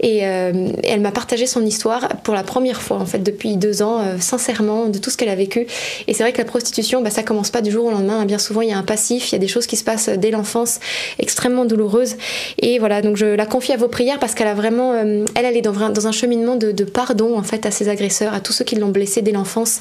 [0.00, 3.82] Et, euh, elle m'a partagé son histoire pour la première fois, en fait, depuis deux
[3.82, 5.66] ans, sincèrement, de tout ce qu'elle a vécu.
[6.06, 8.24] Et c'est vrai que la prostitution, bah, ça commence pas du jour au lendemain.
[8.24, 10.08] Bien souvent, il y a un passif, il y a des choses qui se passent
[10.08, 10.80] dès l'enfance,
[11.18, 12.16] extrêmement douloureuses.
[12.58, 15.56] Et voilà, donc je la confie à vos prières parce qu'elle a vraiment, elle, elle
[15.56, 18.52] est dans, dans un cheminement de, de, pardon, en fait, à ses agresseurs, à tous
[18.52, 19.80] ceux qui l'ont blessée dès l'enfance,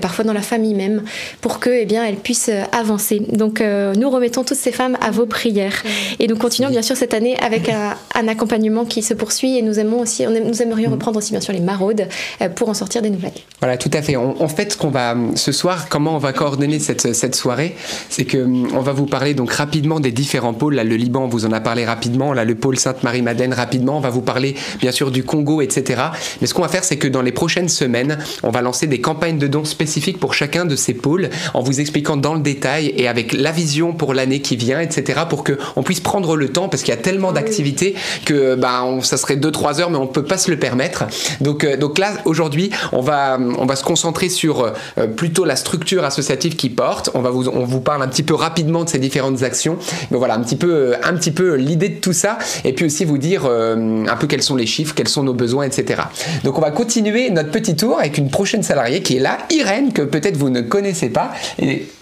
[0.00, 1.02] parfois dans la famille même,
[1.40, 3.22] pour que, eh bien, elle puisse avancer.
[3.32, 5.82] Donc, euh, nous remettons toutes ces femmes à vos prières.
[6.18, 9.78] Et nous continuons bien sûr cette année avec un, accompagnement qui se poursuit et nous
[9.78, 12.06] aimons aussi, nous aimerions reprendre aussi bien sûr les maraudes
[12.42, 13.32] euh, pour en sortir des nouvelles.
[13.60, 14.16] Voilà, tout à fait.
[14.16, 17.74] En fait, ce qu'on va ce soir, comment on va coordonner cette, cette soirée,
[18.08, 20.74] c'est que on va vous parler donc rapidement des différents pôles.
[20.74, 22.32] Là, le Liban, vous en a parlé rapidement.
[22.32, 23.96] Là, le pôle Sainte-Marie-Madeleine rapidement.
[23.96, 26.02] On va vous parler bien sûr du Congo, etc.
[26.40, 29.00] Mais ce qu'on va faire, c'est que dans les prochaines semaines, on va lancer des
[29.00, 32.92] campagnes de dons spécifiques pour chacun de ces pôles en vous expliquant dans le détail
[32.96, 35.20] et avec la vision pour l'année qui vient, etc.
[35.28, 37.94] pour qu'on puisse prendre le temps parce qu'il y a tellement d'activités
[38.24, 41.04] que bah, ça serait 2-3 heures mais on peut pas se le permettre.
[41.40, 45.56] Donc, euh, donc là, aujourd'hui, on va, on va se concentrer sur euh, plutôt la
[45.56, 47.10] structure associative qui porte.
[47.14, 49.78] On, va vous, on vous parle un petit peu rapidement de ces différentes actions.
[50.10, 53.04] Mais voilà, un petit peu, un petit peu l'idée de tout ça et puis aussi
[53.04, 56.02] vous dire euh, un peu quels sont les chiffres, quels sont nos besoins, etc.
[56.44, 59.92] Donc on va continuer notre petit tour avec une prochaine salariée qui est là, Irène,
[59.92, 61.32] que peut-être vous ne connaissez pas.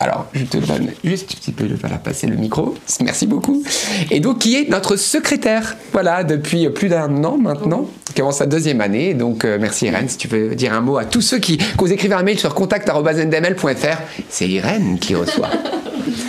[0.01, 2.75] Alors, je te donne juste un petit peu, je vais passer le micro.
[3.03, 3.63] Merci beaucoup.
[4.11, 8.47] Et donc, qui est notre secrétaire, voilà, depuis plus d'un an maintenant, qui avance sa
[8.47, 9.15] deuxième année.
[9.15, 11.75] Donc, euh, merci Irène, si tu veux dire un mot à tous ceux qui, qui
[11.77, 15.51] vous un mail sur contact.ndml.fr, c'est Irène qui reçoit.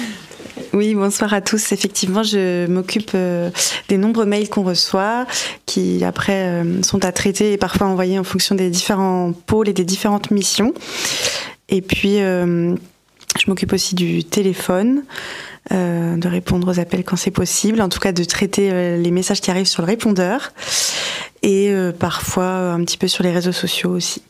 [0.74, 1.72] Oui, bonsoir à tous.
[1.72, 3.50] Effectivement, je m'occupe euh,
[3.88, 5.26] des nombreux mails qu'on reçoit,
[5.66, 9.74] qui après euh, sont à traiter et parfois envoyés en fonction des différents pôles et
[9.74, 10.74] des différentes missions.
[11.70, 12.76] Et puis, je
[13.48, 15.04] m'occupe aussi du téléphone.
[15.72, 19.12] Euh, de répondre aux appels quand c'est possible, en tout cas de traiter euh, les
[19.12, 20.52] messages qui arrivent sur le répondeur
[21.44, 24.24] et euh, parfois un petit peu sur les réseaux sociaux aussi.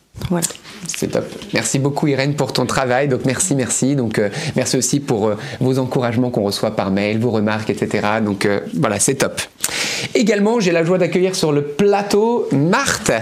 [0.86, 1.24] C'est top.
[1.54, 3.08] Merci beaucoup Irène pour ton travail.
[3.08, 3.96] Donc merci, merci.
[3.96, 8.06] Donc euh, merci aussi pour euh, vos encouragements qu'on reçoit par mail, vos remarques, etc.
[8.22, 9.40] Donc euh, voilà, c'est top.
[10.14, 13.12] Également, j'ai la joie d'accueillir sur le plateau Marthe,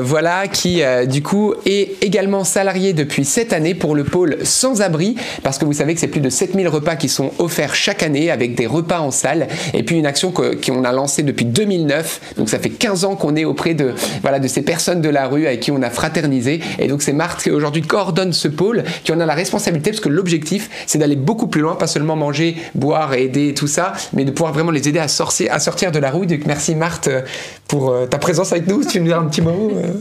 [0.00, 5.58] voilà, qui du coup est également salariée depuis cette année pour le pôle sans-abri, parce
[5.58, 8.54] que vous savez que c'est plus de 7000 repas qui sont offerts chaque année avec
[8.54, 12.60] des repas en salle, et puis une action qu'on a lancée depuis 2009, donc ça
[12.60, 15.60] fait 15 ans qu'on est auprès de, voilà, de ces personnes de la rue avec
[15.60, 16.23] qui on a fraternisé,
[16.78, 20.00] et donc c'est Marthe qui aujourd'hui coordonne ce pôle, qui en a la responsabilité, parce
[20.00, 24.24] que l'objectif, c'est d'aller beaucoup plus loin, pas seulement manger, boire aider tout ça, mais
[24.24, 25.50] de pouvoir vraiment les aider à sortir,
[25.92, 26.26] de la roue.
[26.26, 27.08] Donc merci Marthe
[27.68, 28.84] pour euh, ta présence avec nous.
[28.84, 29.72] Tu veux dire un petit mot.
[29.74, 29.92] Euh.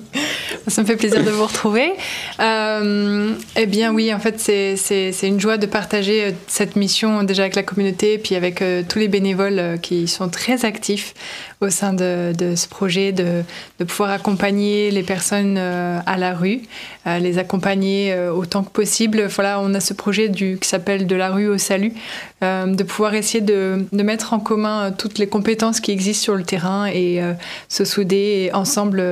[0.68, 1.92] Ça me fait plaisir de vous retrouver.
[2.40, 7.56] Euh, eh bien oui, en fait, c'est une joie de partager cette mission déjà avec
[7.56, 11.14] la communauté, puis avec tous les bénévoles qui sont très actifs
[11.62, 13.44] au sein de, ce projet, de,
[13.86, 15.58] pouvoir accompagner les personnes
[16.06, 16.62] à la rue,
[17.06, 19.26] les accompagner autant que possible.
[19.28, 21.94] Voilà, on a ce projet du, qui s'appelle De la rue au salut,
[22.42, 26.44] de pouvoir essayer de, de, mettre en commun toutes les compétences qui existent sur le
[26.44, 27.22] terrain et
[27.70, 29.04] se souder ensemble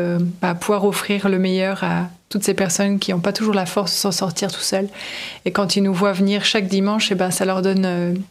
[0.42, 3.92] bah, pouvoir offrir le meilleur à toutes ces personnes qui n'ont pas toujours la force
[3.92, 4.88] de s'en sortir tout seuls.
[5.46, 8.24] Et quand ils nous voient venir chaque dimanche, et eh ben, ça leur donne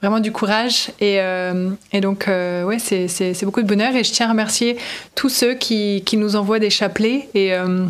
[0.00, 0.90] vraiment du courage.
[1.00, 3.94] Et, euh, et donc, euh, ouais, c'est beaucoup de bonheur.
[3.94, 4.76] Et je tiens à remercier
[5.14, 7.28] tous ceux qui, qui nous envoient des chapelets.
[7.34, 7.84] Et euh,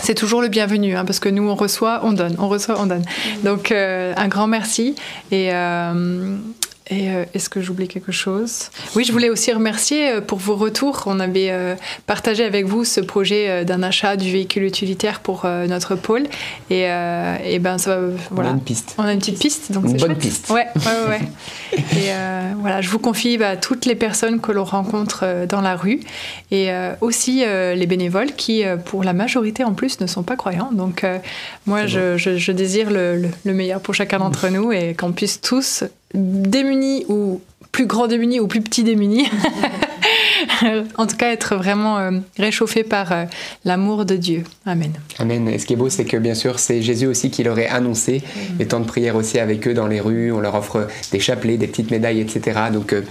[0.00, 2.86] c'est toujours le bienvenu, hein, parce que nous, on reçoit, on donne, on reçoit, on
[2.86, 3.04] donne.
[3.44, 4.94] Donc, un grand merci.
[5.32, 5.50] Et,
[6.90, 8.70] et euh, est-ce que j'oublie quelque chose?
[8.96, 11.04] Oui, je voulais aussi remercier euh, pour vos retours.
[11.06, 11.76] On avait euh,
[12.06, 16.24] partagé avec vous ce projet d'un achat du véhicule utilitaire pour notre pôle.
[16.68, 17.98] Et, et, ben ça
[18.30, 18.50] voilà.
[18.50, 18.94] On a une piste.
[18.98, 20.50] On a une petite piste, donc une bonne piste.
[20.50, 21.78] Ouais, ouais, ouais.
[21.96, 22.10] et
[22.60, 26.00] voilà, je vous confie bah, toutes les personnes que l'on rencontre dans la rue
[26.50, 26.70] et
[27.00, 30.70] aussi les bénévoles qui, pour la majorité en plus, ne sont pas croyants.
[30.72, 31.04] Donc
[31.66, 35.84] moi, je, je, désire le, le meilleur pour chacun d'entre nous et qu'on puisse tous
[36.14, 37.40] démunis ou
[37.72, 39.28] plus grands démunis ou plus petits démunis
[40.96, 43.24] en tout cas, être vraiment euh, réchauffé par euh,
[43.64, 44.44] l'amour de Dieu.
[44.66, 44.92] Amen.
[45.18, 45.48] Amen.
[45.48, 47.68] Et ce qui est beau, c'est que bien sûr, c'est Jésus aussi qui leur est
[47.68, 48.18] annoncé.
[48.18, 48.40] Mm.
[48.58, 50.32] Les temps de prière aussi avec eux dans les rues.
[50.32, 52.58] On leur offre des chapelets, des petites médailles, etc.
[52.72, 53.02] Donc, euh,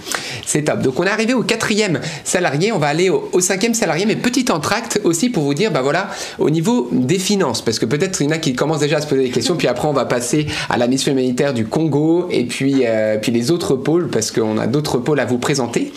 [0.46, 0.80] c'est top.
[0.82, 2.72] Donc, on est arrivé au quatrième salarié.
[2.72, 6.10] On va aller au, cinquième salarié, mais petit entracte aussi pour vous dire, bah voilà,
[6.38, 9.00] au niveau des finances, parce que peut-être il y en a qui commencent déjà à
[9.00, 9.56] se poser des questions.
[9.60, 12.84] Puis après, on va passer à la mission humanitaire du Congo et puis,
[13.22, 15.92] puis les autres pôles, parce qu'on a d'autres pôles à vous présenter.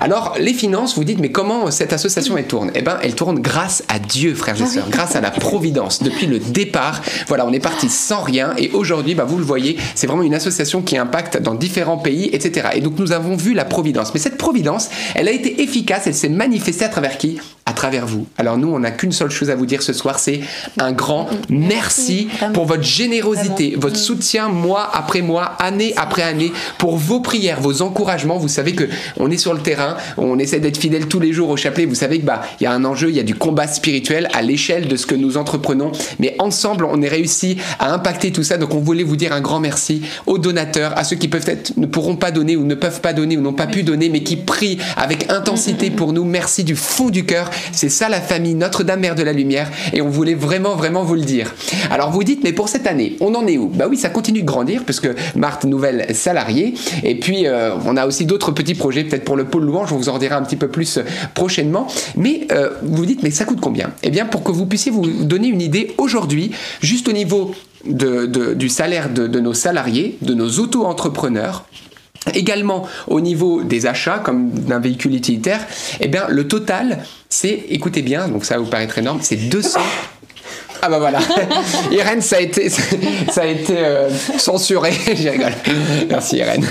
[0.00, 2.70] Alors, les finances, vous dites, mais comment cette association elle tourne?
[2.74, 6.02] Eh bien, elle tourne grâce à Dieu, frères et ah sœurs, grâce à la providence.
[6.02, 9.76] Depuis le départ, voilà, on est parti sans rien et aujourd'hui, bah, vous le voyez,
[9.94, 12.68] c'est vraiment une association qui impacte dans différents pays, etc.
[12.74, 14.12] Et donc, nous avons vu la providence.
[14.14, 17.38] Mais cette providence, elle a été efficace, elle s'est manifestée à travers qui?
[17.66, 18.26] À travers vous.
[18.38, 20.40] Alors, nous, on n'a qu'une seule chose à vous dire ce soir, c'est
[20.78, 26.96] un grand merci pour votre générosité, votre soutien mois après mois, année après année, pour
[26.96, 28.38] vos prières, vos encouragements.
[28.38, 28.84] Vous savez que
[29.18, 31.86] on est sur le terrain, on essaie d'être fidèle tous les jours au chapelet.
[31.86, 34.28] Vous savez que bah il y a un enjeu, il y a du combat spirituel
[34.34, 38.42] à l'échelle de ce que nous entreprenons, mais ensemble on est réussi à impacter tout
[38.42, 38.56] ça.
[38.56, 41.76] Donc on voulait vous dire un grand merci aux donateurs, à ceux qui peuvent être
[41.76, 44.22] ne pourront pas donner ou ne peuvent pas donner ou n'ont pas pu donner, mais
[44.22, 46.24] qui prient avec intensité pour nous.
[46.24, 47.50] Merci du fond du cœur.
[47.72, 51.14] C'est ça la famille Notre-Dame Mère de la Lumière, et on voulait vraiment vraiment vous
[51.14, 51.54] le dire.
[51.90, 53.68] Alors vous dites mais pour cette année, on en est où?
[53.68, 58.06] Bah oui, ça continue de grandir puisque Marthe nouvelle salariée, et puis euh, on a
[58.06, 59.92] aussi d'autres petits projets peut-être pour le pôle louange.
[59.92, 60.98] On vous en dira un petit peu plus
[61.34, 61.86] prochainement.
[62.16, 63.92] Mais euh, vous vous dites, mais ça coûte combien?
[64.02, 68.68] Eh bien, pour que vous puissiez vous donner une idée aujourd'hui, juste au niveau du
[68.68, 71.64] salaire de, nos salariés, de nos auto-entrepreneurs,
[72.34, 75.64] Également au niveau des achats, comme d'un véhicule utilitaire,
[76.00, 79.78] eh bien le total, c'est, écoutez bien, donc ça vous paraître énorme, c'est 200
[80.82, 81.18] ah bah voilà.
[81.90, 84.92] Irène, ça a été, ça a été euh, censuré.
[85.14, 85.52] J'y rigole.
[86.08, 86.64] Merci Irène.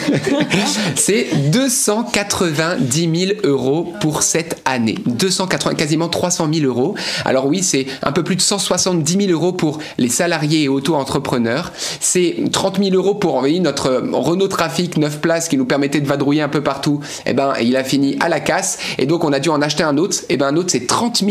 [0.95, 4.95] C'est 290 000 euros pour cette année.
[5.05, 6.95] 280, quasiment 300 000 euros.
[7.25, 11.71] Alors oui, c'est un peu plus de 170 000 euros pour les salariés et auto-entrepreneurs.
[11.99, 16.07] C'est 30 000 euros pour envoyer notre Renault Trafic 9 places qui nous permettait de
[16.07, 17.01] vadrouiller un peu partout.
[17.25, 18.77] Eh ben, il a fini à la casse.
[18.97, 20.17] Et donc, on a dû en acheter un autre.
[20.29, 21.23] Eh ben, un autre, c'est 30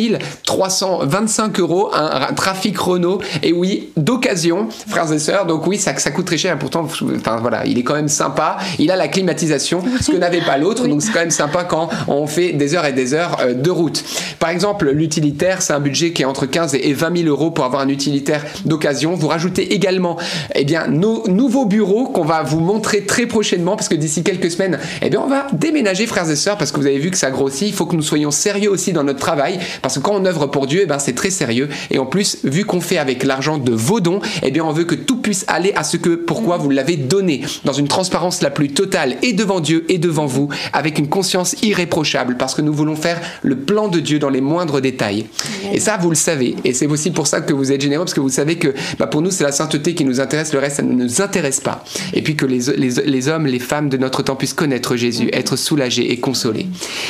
[0.45, 1.91] 325 euros.
[1.95, 3.21] Un, un Trafic chrono.
[3.43, 5.47] Et oui, d'occasion, frères et sœurs.
[5.47, 6.59] Donc oui, ça, ça coûte très cher.
[6.59, 8.59] Pourtant, enfin, voilà, il est quand même sympa.
[8.79, 10.87] Il a la climatisation, ce que n'avait pas l'autre.
[10.87, 13.71] Donc c'est quand même sympa quand on fait des heures et des heures euh, de
[13.71, 14.05] route.
[14.39, 17.65] Par exemple, l'utilitaire, c'est un budget qui est entre 15 et 20 000 euros pour
[17.65, 19.15] avoir un utilitaire d'occasion.
[19.15, 20.17] Vous rajoutez également
[20.55, 24.51] eh bien, nos nouveaux bureaux qu'on va vous montrer très prochainement parce que d'ici quelques
[24.51, 27.19] semaines, eh bien, on va déménager, frères et sœurs, parce que vous avez vu que
[27.19, 27.69] ça grossit.
[27.69, 30.47] Il faut que nous soyons sérieux aussi dans notre travail parce que quand on œuvre
[30.47, 31.69] pour Dieu, eh ben, c'est très sérieux.
[31.91, 34.85] Et en plus, vu qu'on fait avec l'argent de vos dons, eh bien on veut
[34.85, 38.51] que tout puisse aller à ce que pourquoi vous l'avez donné, dans une transparence la
[38.51, 42.73] plus totale et devant Dieu et devant vous, avec une conscience irréprochable, parce que nous
[42.73, 45.27] voulons faire le plan de Dieu dans les moindres détails.
[45.73, 46.57] Et ça, vous le savez.
[46.65, 49.07] Et c'est aussi pour ça que vous êtes généreux, parce que vous savez que bah,
[49.07, 51.85] pour nous, c'est la sainteté qui nous intéresse, le reste, ça ne nous intéresse pas.
[52.13, 55.57] Et puis que les, les, hommes, les femmes de notre temps puissent connaître Jésus, être
[55.57, 56.67] soulagés et consolés.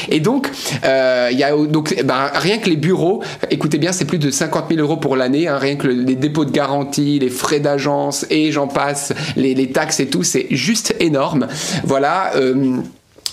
[0.08, 0.50] Et donc,
[0.84, 4.66] euh, y a donc, bah, rien que les bureaux, écoutez bien, c'est plus de 50
[4.70, 8.52] 000 euros pour l'année Hein, rien que les dépôts de garantie, les frais d'agence et
[8.52, 11.48] j'en passe, les, taxes et tout, c'est juste énorme.
[11.84, 12.34] Voilà.
[12.36, 12.78] Euh,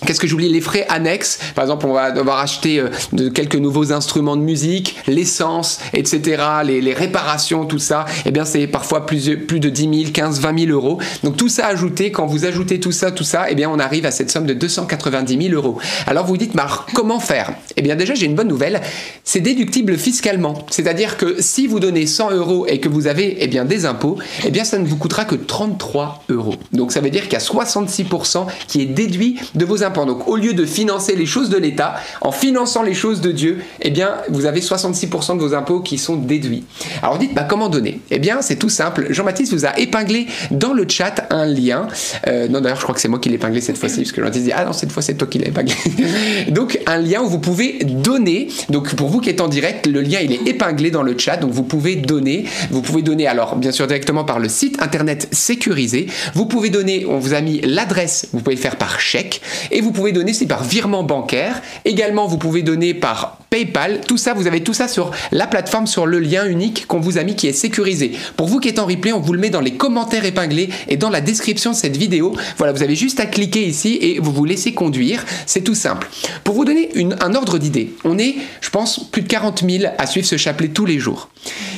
[0.06, 0.50] Qu'est-ce que j'oublie?
[0.50, 1.40] Les frais annexes.
[1.56, 6.94] Par exemple, on va devoir acheter euh, quelques nouveaux instruments de musique, l'essence, etc., les,
[6.94, 8.06] réparations, tout ça.
[8.26, 11.00] Eh bien, c'est parfois plus, de 10 000, 15, 20 000 euros.
[11.24, 14.06] Donc, tout ça ajouté, quand vous ajoutez tout ça, tout ça, eh bien, on arrive
[14.06, 15.80] à cette somme de 290 000 euros.
[16.06, 17.54] Alors, vous vous dites, alors, comment faire?
[17.78, 18.82] Eh bien, déjà, j'ai une bonne nouvelle.
[19.24, 20.66] C'est déductible fiscalement.
[20.70, 24.18] C'est-à-dire que si vous donnez 100 euros et que vous avez eh bien, des impôts,
[24.46, 26.56] eh bien, ça ne vous coûtera que 33 euros.
[26.74, 30.28] Donc, ça veut dire qu'il y a 66% qui est déduit de vos impôts donc
[30.28, 33.92] au lieu de financer les choses de l'État, en finançant les choses de Dieu, eh
[33.92, 36.64] bien vous avez 66% de vos impôts qui sont déduits.
[37.02, 38.02] Alors dites, bah, comment donner?
[38.12, 39.08] Eh bien c'est tout simple.
[39.10, 41.88] Jean-Baptiste vous a épinglé dans le chat un lien.
[42.28, 44.22] Euh, non d'ailleurs je crois que c'est moi qui l'ai épinglé cette fois-ci, parce que
[44.22, 45.76] Jean-Baptiste dit, ah non cette fois c'est toi qui l'as épinglé.
[46.50, 48.48] donc un lien où vous pouvez donner.
[48.70, 51.38] Donc pour vous qui êtes en direct, le lien il est épinglé dans le chat,
[51.38, 52.46] donc vous pouvez donner.
[52.72, 56.08] Vous pouvez donner alors bien sûr directement par le site internet sécurisé.
[56.34, 59.42] Vous pouvez donner, on vous a mis l'adresse, vous pouvez faire par chèque
[59.74, 61.62] et vous pouvez donner c'est par virement bancaire.
[61.84, 64.02] Également, vous pouvez donner par PayPal.
[64.08, 67.18] Tout ça, vous avez tout ça sur la plateforme, sur le lien unique qu'on vous
[67.18, 68.14] a mis qui est sécurisé.
[68.38, 70.98] Pour vous qui êtes en replay, on vous le met dans les commentaires épinglés et
[70.98, 72.36] dans la description de cette vidéo.
[72.58, 75.26] Voilà, vous avez juste à cliquer ici et vous vous laissez conduire.
[75.46, 76.10] C'est tout simple.
[76.44, 80.06] Pour vous donner un ordre d'idée, on est, je pense, plus de 40 000 à
[80.06, 81.30] suivre ce chapelet tous les jours.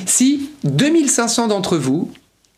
[0.05, 2.11] Si 2500 d'entre vous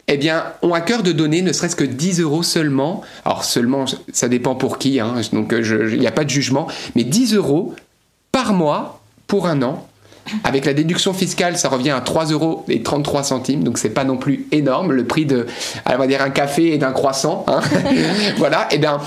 [0.08, 3.02] eh bien, ont à cœur de donner ne serait-ce que 10 euros seulement.
[3.26, 6.68] Alors seulement, ça dépend pour qui, hein, donc euh, il n'y a pas de jugement,
[6.96, 7.76] mais 10 euros
[8.32, 9.88] par mois pour un an.
[10.44, 14.04] Avec la déduction fiscale, ça revient à 3 euros et 33 centimes, donc c'est pas
[14.04, 15.46] non plus énorme, le prix de,
[15.86, 17.46] on va dire, un café et d'un croissant.
[17.48, 17.62] Hein.
[18.38, 19.00] voilà, et eh bien,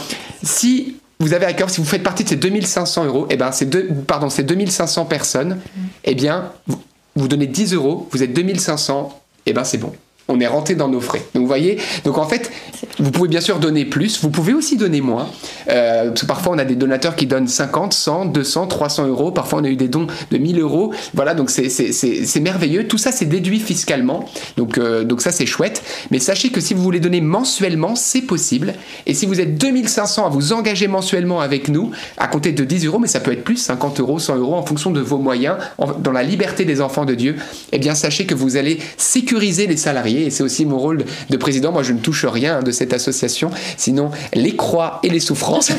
[0.42, 3.36] si vous avez à cœur, si vous faites partie de ces 2500 euros, et eh
[3.36, 3.68] bien, c'est
[4.06, 5.58] pardon, ces 2500 personnes,
[6.04, 6.80] eh bien, vous,
[7.16, 9.92] vous donnez 10 euros, vous êtes 2500, et bien c'est bon
[10.30, 11.22] on est rentré dans nos frais.
[11.34, 12.50] Donc vous voyez, donc en fait,
[12.98, 15.28] vous pouvez bien sûr donner plus, vous pouvez aussi donner moins.
[15.68, 19.32] Euh, parce que parfois on a des donateurs qui donnent 50, 100, 200, 300 euros.
[19.32, 20.92] Parfois on a eu des dons de 1000 euros.
[21.14, 22.86] Voilà, donc c'est merveilleux.
[22.86, 24.24] Tout ça c'est déduit fiscalement.
[24.56, 25.82] Donc, euh, donc ça c'est chouette.
[26.10, 28.74] Mais sachez que si vous voulez donner mensuellement, c'est possible.
[29.06, 32.86] Et si vous êtes 2500 à vous engager mensuellement avec nous, à compter de 10
[32.86, 35.56] euros, mais ça peut être plus, 50 euros, 100 euros en fonction de vos moyens,
[35.98, 37.36] dans la liberté des enfants de Dieu,
[37.72, 41.36] eh bien sachez que vous allez sécuriser les salariés et c'est aussi mon rôle de
[41.36, 41.72] président.
[41.72, 45.70] Moi, je ne touche rien de cette association, sinon les croix et les souffrances.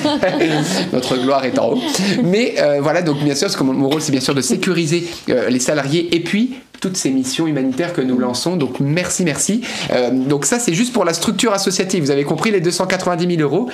[0.94, 1.82] Notre gloire est en haut.
[2.24, 5.50] Mais euh, voilà, donc bien sûr, que mon, rôle, c'est bien sûr de sécuriser euh,
[5.50, 8.56] les salariés et puis toutes ces missions humanitaires que nous lançons.
[8.58, 9.62] Donc merci, merci.
[9.92, 12.04] Euh, donc ça, c'est juste pour la structure associative.
[12.04, 13.70] Vous avez compris les 290 000 euros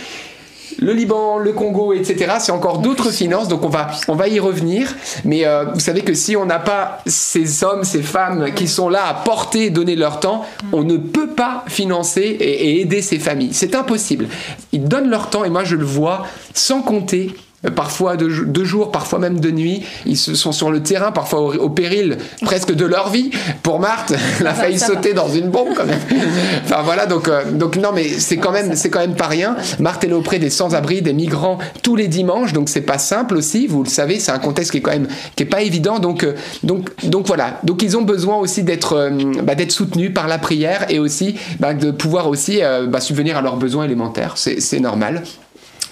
[0.79, 2.35] le Liban, le Congo, etc.
[2.39, 4.93] C'est encore d'autres finances, donc on va, on va y revenir.
[5.25, 8.89] Mais euh, vous savez que si on n'a pas ces hommes, ces femmes qui sont
[8.89, 13.19] là à porter, donner leur temps, on ne peut pas financer et, et aider ces
[13.19, 13.53] familles.
[13.53, 14.27] C'est impossible.
[14.71, 17.35] Ils donnent leur temps et moi je le vois sans compter
[17.75, 19.83] parfois de, de, jour, parfois même de nuit.
[20.05, 23.31] Ils sont sur le terrain, parfois au, péril presque de leur vie.
[23.63, 25.99] Pour Marthe, elle a failli sauter dans une bombe quand même.
[26.63, 29.55] enfin voilà, donc, euh, donc non, mais c'est quand même, c'est quand même pas rien.
[29.79, 33.65] Marthe est auprès des sans-abri, des migrants tous les dimanches, donc c'est pas simple aussi.
[33.65, 35.97] Vous le savez, c'est un contexte qui est quand même qui est pas évident.
[35.97, 37.59] Donc, euh, donc, donc voilà.
[37.63, 41.73] Donc ils ont besoin aussi d'être, bah, d'être soutenus par la prière et aussi bah,
[41.73, 44.35] de pouvoir aussi bah, subvenir à leurs besoins élémentaires.
[44.37, 45.23] C'est normal.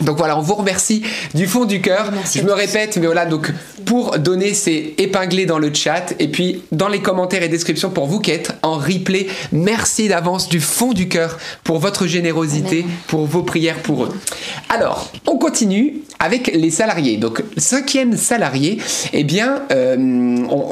[0.02, 2.12] Donc voilà, on vous remercie du fond du cœur.
[2.34, 3.52] Je me répète, mais voilà, donc
[3.86, 8.08] pour donner, c'est épinglé dans le chat et puis dans les commentaires et descriptions pour
[8.08, 9.28] vous qui êtes en replay.
[9.52, 14.10] Merci d'avance du fond du cœur pour votre générosité, pour vos prières pour eux.
[14.70, 17.18] Alors, on continue avec les salariés.
[17.18, 18.80] Donc, cinquième salarié,
[19.14, 19.96] eh bien, euh,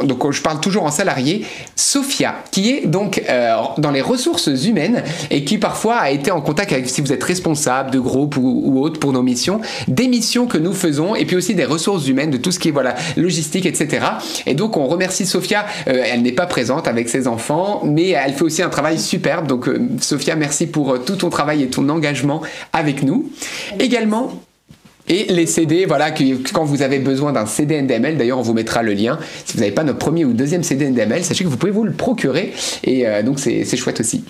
[0.03, 1.45] donc je parle toujours en salarié,
[1.75, 6.41] Sophia, qui est donc euh, dans les ressources humaines et qui parfois a été en
[6.41, 10.07] contact avec, si vous êtes responsable de groupe ou, ou autre pour nos missions, des
[10.07, 12.71] missions que nous faisons et puis aussi des ressources humaines, de tout ce qui est
[12.71, 14.05] voilà logistique, etc.
[14.45, 15.65] Et donc on remercie Sophia.
[15.87, 19.47] Euh, elle n'est pas présente avec ses enfants, mais elle fait aussi un travail superbe.
[19.47, 19.69] Donc
[20.01, 22.41] Sophia, merci pour tout ton travail et ton engagement
[22.73, 23.29] avec nous.
[23.79, 24.33] Également.
[25.07, 28.53] Et les CD, voilà, que, quand vous avez besoin d'un CD NDML, d'ailleurs on vous
[28.53, 29.19] mettra le lien.
[29.45, 31.83] Si vous n'avez pas notre premier ou deuxième CD NDML, sachez que vous pouvez vous
[31.83, 32.53] le procurer.
[32.83, 34.23] Et euh, donc c'est chouette aussi.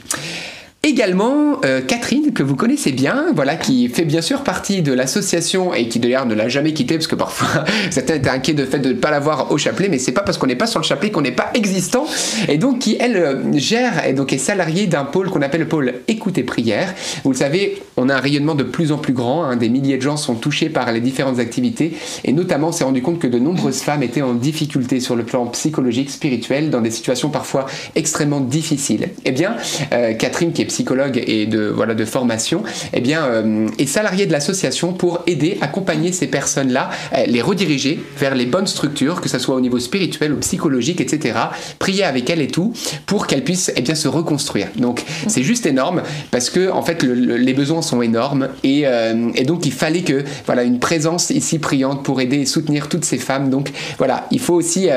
[0.85, 5.73] Également, euh, Catherine, que vous connaissez bien, voilà, qui fait bien sûr partie de l'association
[5.73, 8.79] et qui d'ailleurs ne l'a jamais quitté parce que parfois certains étaient inquiets de fait
[8.79, 10.85] de ne pas l'avoir au chapelet, mais c'est pas parce qu'on n'est pas sur le
[10.85, 12.05] chapelet qu'on n'est pas existant.
[12.49, 15.69] Et donc, qui elle euh, gère et donc est salariée d'un pôle qu'on appelle le
[15.69, 16.93] pôle écoute et prière.
[17.23, 19.45] Vous le savez, on a un rayonnement de plus en plus grand.
[19.45, 21.93] Hein, des milliers de gens sont touchés par les différentes activités
[22.25, 25.23] et notamment, on s'est rendu compte que de nombreuses femmes étaient en difficulté sur le
[25.23, 29.07] plan psychologique, spirituel, dans des situations parfois extrêmement difficiles.
[29.23, 29.55] Eh bien,
[29.93, 32.63] euh, Catherine, qui est psychologue et de, voilà, de formation,
[32.93, 38.03] eh bien, euh, est salarié de l'association pour aider, accompagner ces personnes-là, euh, les rediriger
[38.17, 41.37] vers les bonnes structures, que ce soit au niveau spirituel ou psychologique, etc.
[41.77, 42.73] Prier avec elles et tout,
[43.05, 44.69] pour qu'elles puissent eh bien, se reconstruire.
[44.75, 46.01] Donc, c'est juste énorme
[46.31, 50.23] parce que, en fait, les besoins sont énormes et, euh, et, donc il fallait que,
[50.47, 53.51] voilà, une présence ici priante pour aider et soutenir toutes ces femmes.
[53.51, 53.69] Donc,
[53.99, 54.89] voilà, il faut aussi,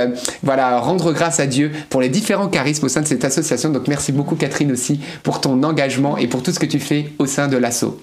[0.42, 3.70] voilà, rendre grâce à Dieu pour les différents charismes au sein de cette association.
[3.70, 7.12] Donc, merci beaucoup, Catherine, aussi, pour ton engagement et pour tout ce que tu fais
[7.18, 8.00] au sein de l'assaut.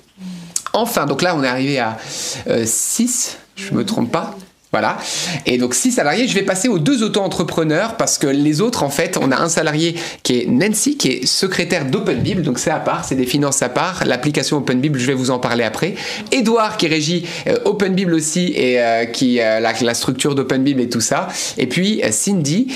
[0.73, 4.35] Enfin, donc là, on est arrivé à 6, euh, je me trompe pas.
[4.73, 4.97] Voilà.
[5.45, 6.27] Et donc, six salariés.
[6.27, 9.47] Je vais passer aux deux auto-entrepreneurs parce que les autres, en fait, on a un
[9.47, 9.93] salarié
[10.23, 12.41] qui est Nancy, qui est secrétaire d'Open Bible.
[12.41, 14.03] Donc, c'est à part, c'est des finances à part.
[14.07, 15.93] L'application Open Bible, je vais vous en parler après.
[16.31, 20.63] Edouard, qui régit euh, Open Bible aussi et euh, qui euh, la, la, structure d'Open
[20.63, 21.27] Bible et tout ça.
[21.59, 22.73] Et puis, Cindy,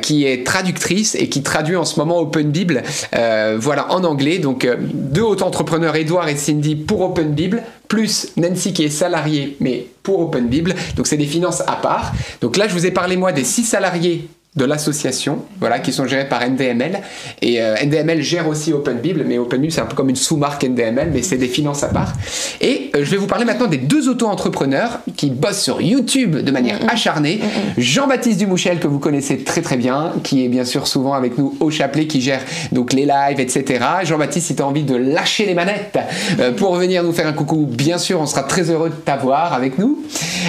[0.00, 2.82] qui est traductrice et qui traduit en ce moment Open Bible,
[3.12, 4.38] voilà, en anglais.
[4.38, 9.86] Donc, deux auto-entrepreneurs, Edouard et Cindy, pour Open Bible plus Nancy qui est salariée, mais
[10.02, 10.74] pour Open Bible.
[10.96, 12.12] Donc c'est des finances à part.
[12.40, 16.06] Donc là, je vous ai parlé moi des six salariés de l'association, voilà, qui sont
[16.06, 17.00] gérés par NDML.
[17.42, 20.16] Et euh, NDML gère aussi Open Bible, mais Open Bible c'est un peu comme une
[20.16, 22.14] sous-marque NDML, mais c'est des finances à part.
[22.62, 26.50] Et euh, je vais vous parler maintenant des deux auto-entrepreneurs qui bossent sur YouTube de
[26.50, 27.40] manière acharnée.
[27.76, 31.54] Jean-Baptiste Dumouchel, que vous connaissez très très bien, qui est bien sûr souvent avec nous
[31.60, 32.40] au chapelet, qui gère
[32.72, 33.84] donc les lives, etc.
[34.04, 35.98] Jean-Baptiste, si tu as envie de lâcher les manettes
[36.40, 39.52] euh, pour venir nous faire un coucou, bien sûr, on sera très heureux de t'avoir
[39.52, 39.98] avec nous.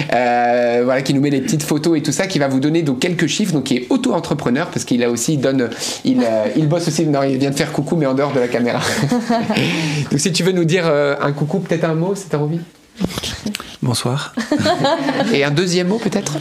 [0.08, 3.00] voilà, qui nous met les petites photos et tout ça, qui va vous donner donc
[3.00, 5.70] quelques chiffres, donc qui est auto-entrepreneur parce qu'il a aussi donne,
[6.04, 7.06] il, euh, il bosse aussi.
[7.06, 8.80] Non, il vient de faire coucou, mais en dehors de la caméra.
[10.10, 12.60] Donc, si tu veux nous dire euh, un coucou, peut-être un mot, c'est ta envie?
[13.82, 14.34] Bonsoir.
[15.32, 16.36] Et un deuxième mot peut-être?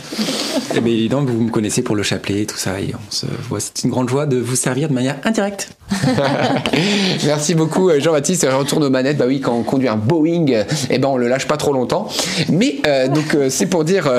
[0.75, 3.25] Eh bien évidemment, vous me connaissez pour le chapelet et tout ça, et on se
[3.47, 3.59] voit.
[3.59, 5.69] C'est une grande joie de vous servir de manière indirecte.
[7.25, 8.47] Merci beaucoup euh, Jean-Baptiste.
[8.51, 9.17] Retourne aux manettes.
[9.17, 12.09] Bah oui, quand on conduit un Boeing, eh ben on le lâche pas trop longtemps.
[12.49, 14.11] Mais donc c'est pour dire,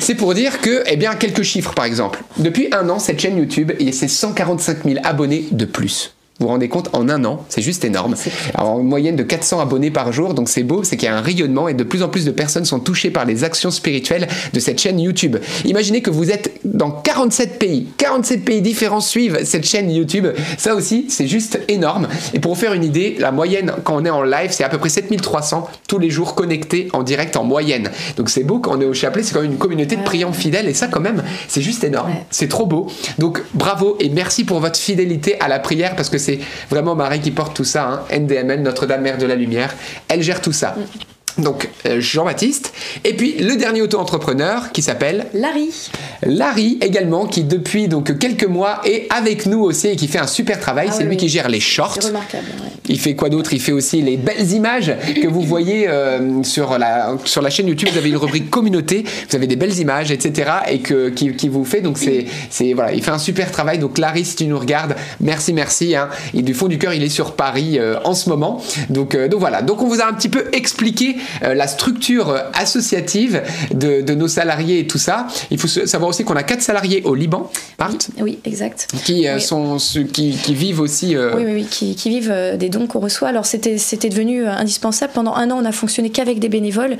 [0.00, 2.22] c'est pour dire que, eh bien, quelques chiffres par exemple.
[2.38, 6.14] Depuis un an, cette chaîne YouTube, il y a 145 000 abonnés de plus.
[6.42, 8.16] Vous vous rendez compte, en un an, c'est juste énorme.
[8.56, 11.16] Alors, en moyenne de 400 abonnés par jour, donc c'est beau, c'est qu'il y a
[11.16, 14.26] un rayonnement et de plus en plus de personnes sont touchées par les actions spirituelles
[14.52, 15.36] de cette chaîne YouTube.
[15.64, 20.26] Imaginez que vous êtes dans 47 pays, 47 pays différents suivent cette chaîne YouTube.
[20.58, 22.08] Ça aussi, c'est juste énorme.
[22.34, 24.68] Et pour vous faire une idée, la moyenne quand on est en live, c'est à
[24.68, 27.92] peu près 7300 tous les jours connectés en direct en moyenne.
[28.16, 30.32] Donc c'est beau quand on est au chapelet, c'est quand même une communauté de priants
[30.32, 32.10] fidèles et ça quand même, c'est juste énorme.
[32.30, 32.88] C'est trop beau.
[33.18, 36.31] Donc bravo et merci pour votre fidélité à la prière parce que c'est
[36.70, 38.16] vraiment Marie qui porte tout ça, hein.
[38.16, 39.74] NDML, Notre-Dame Mère de la Lumière.
[40.08, 40.74] Elle gère tout ça.
[41.38, 42.72] Donc euh, Jean-Baptiste.
[43.04, 45.70] Et puis le dernier auto-entrepreneur qui s'appelle Larry.
[46.22, 50.26] Larry également qui depuis donc quelques mois est avec nous aussi et qui fait un
[50.26, 50.88] super travail.
[50.90, 51.96] Ah c'est lui qui gère les shorts.
[52.00, 52.44] C'est remarquable.
[52.88, 53.52] Il fait quoi d'autre?
[53.52, 57.68] Il fait aussi les belles images que vous voyez euh, sur, la, sur la chaîne
[57.68, 57.88] YouTube.
[57.92, 59.04] Vous avez une rubrique communauté.
[59.30, 60.50] Vous avez des belles images, etc.
[60.68, 61.80] Et que, qui, qui vous fait.
[61.80, 63.78] Donc c'est, c'est voilà, il fait un super travail.
[63.78, 65.96] Donc Larry, si tu nous regardes, merci, merci.
[65.96, 66.08] Hein.
[66.34, 68.62] Et du fond du cœur, il est sur Paris euh, en ce moment.
[68.90, 69.62] Donc, donc voilà.
[69.62, 73.42] Donc on vous a un petit peu expliqué la structure associative
[73.72, 75.26] de, nos salariés et tout ça.
[75.50, 77.92] Il faut savoir aussi qu'on a quatre salariés au Liban, part.
[78.20, 78.88] Oui, exact.
[79.04, 79.76] Qui, euh, sont,
[80.12, 81.16] qui, qui, vivent aussi.
[81.16, 83.28] Euh, oui, oui, oui, qui, qui vivent des dons qu'on reçoit.
[83.28, 85.12] Alors c'était devenu indispensable.
[85.14, 86.96] Pendant un an, on a fonctionné qu'avec des bénévoles.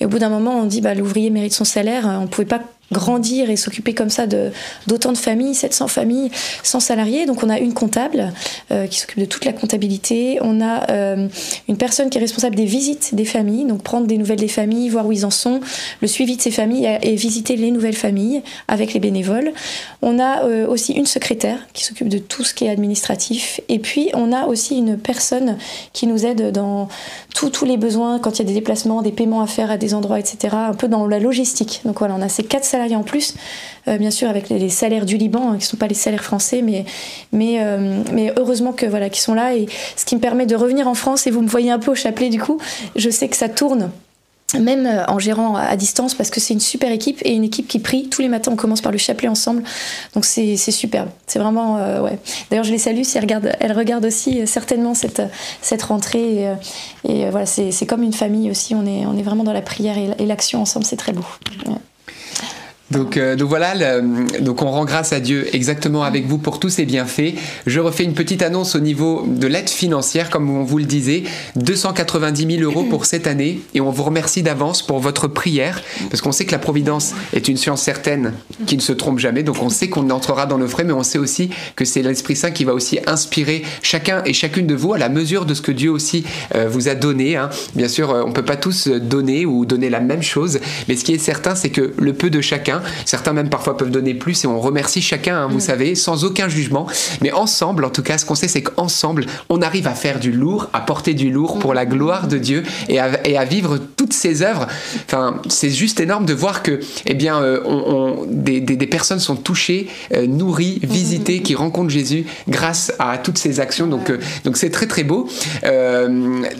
[0.00, 2.04] Et au bout d'un moment, on dit bah, l'ouvrier mérite son salaire.
[2.06, 2.60] On ne pouvait pas
[2.92, 6.30] grandir et s'occuper comme ça d'autant de, familles, 700 familles,
[6.62, 7.26] 100 salariés.
[7.26, 8.32] Donc on a une comptable
[8.70, 10.38] euh, qui s'occupe de toute la comptabilité.
[10.42, 11.28] On a euh,
[11.68, 14.88] une personne qui est responsable des visites des familles, donc prendre des nouvelles des familles,
[14.88, 15.60] voir où ils en sont,
[16.00, 19.52] le suivi de ces familles et visiter les nouvelles familles avec les bénévoles.
[20.02, 23.60] On a euh, aussi une secrétaire qui s'occupe de tout ce qui est administratif.
[23.68, 25.56] Et puis on a aussi une personne
[25.92, 26.88] qui nous aide dans
[27.34, 29.94] tous les besoins quand il y a des déplacements, des paiements à faire à des
[29.94, 30.54] endroits, etc.
[30.56, 31.80] Un peu dans la logistique.
[31.84, 33.34] Donc voilà, on a ces quatre salariés en plus,
[33.88, 36.24] euh, bien sûr avec les, salaires du Liban, hein, qui ne sont pas les salaires
[36.24, 36.84] français, mais,
[37.32, 39.56] mais, euh, mais heureusement que voilà, qu'ils sont là.
[39.56, 39.66] Et
[39.96, 41.94] ce qui me permet de revenir en France, et vous me voyez un peu au
[41.94, 42.58] chapelet du coup,
[42.96, 43.90] je sais que ça tourne
[44.60, 47.66] même euh, en gérant à distance parce que c'est une super équipe et une équipe
[47.66, 48.10] qui prie.
[48.10, 49.62] Tous les matins on commence par le chapelet ensemble.
[50.14, 51.08] Donc c'est superbe.
[51.26, 52.18] C'est vraiment ouais.
[52.50, 55.22] D'ailleurs je les salue si elles regardent aussi certainement cette,
[55.62, 56.54] cette rentrée.
[57.08, 58.74] Et, voilà c'est comme une famille aussi.
[58.74, 60.84] On est, on est vraiment dans la prière et l'action ensemble.
[60.84, 61.24] C'est très beau
[62.92, 64.00] Donc, euh, donc voilà,
[64.40, 67.34] donc on rend grâce à Dieu exactement avec vous pour tous ces bienfaits.
[67.66, 71.22] Je refais une petite annonce au niveau de l'aide financière, comme on vous le disait,
[71.56, 75.80] 290 000 euros pour cette année, et on vous remercie d'avance pour votre prière,
[76.10, 78.34] parce qu'on sait que la providence est une science certaine
[78.66, 81.02] qui ne se trompe jamais, donc on sait qu'on entrera dans nos frais, mais on
[81.02, 84.92] sait aussi que c'est l'Esprit Saint qui va aussi inspirer chacun et chacune de vous
[84.92, 86.24] à la mesure de ce que Dieu aussi
[86.54, 87.36] euh, vous a donné.
[87.36, 87.48] hein.
[87.74, 91.04] Bien sûr, euh, on peut pas tous donner ou donner la même chose, mais ce
[91.04, 94.44] qui est certain, c'est que le peu de chacun, certains même parfois peuvent donner plus,
[94.44, 96.86] et on remercie chacun, hein, vous savez, sans aucun jugement,
[97.20, 100.32] mais ensemble, en tout cas, ce qu'on sait, c'est qu'ensemble, on arrive à faire du
[100.32, 103.78] lourd, à porter du lourd pour la gloire de Dieu et à, et à vivre
[103.96, 104.66] toutes ces œuvres.
[105.06, 107.70] Enfin, c'est juste énorme de voir que, eh bien, euh, on-
[108.22, 113.18] on- des, des- des personnes sont touchées, euh, nourries, visitées, qui rencontrent Jésus grâce à
[113.18, 113.86] toutes ces actions.
[113.86, 115.28] Donc, euh, donc c'est très très beau.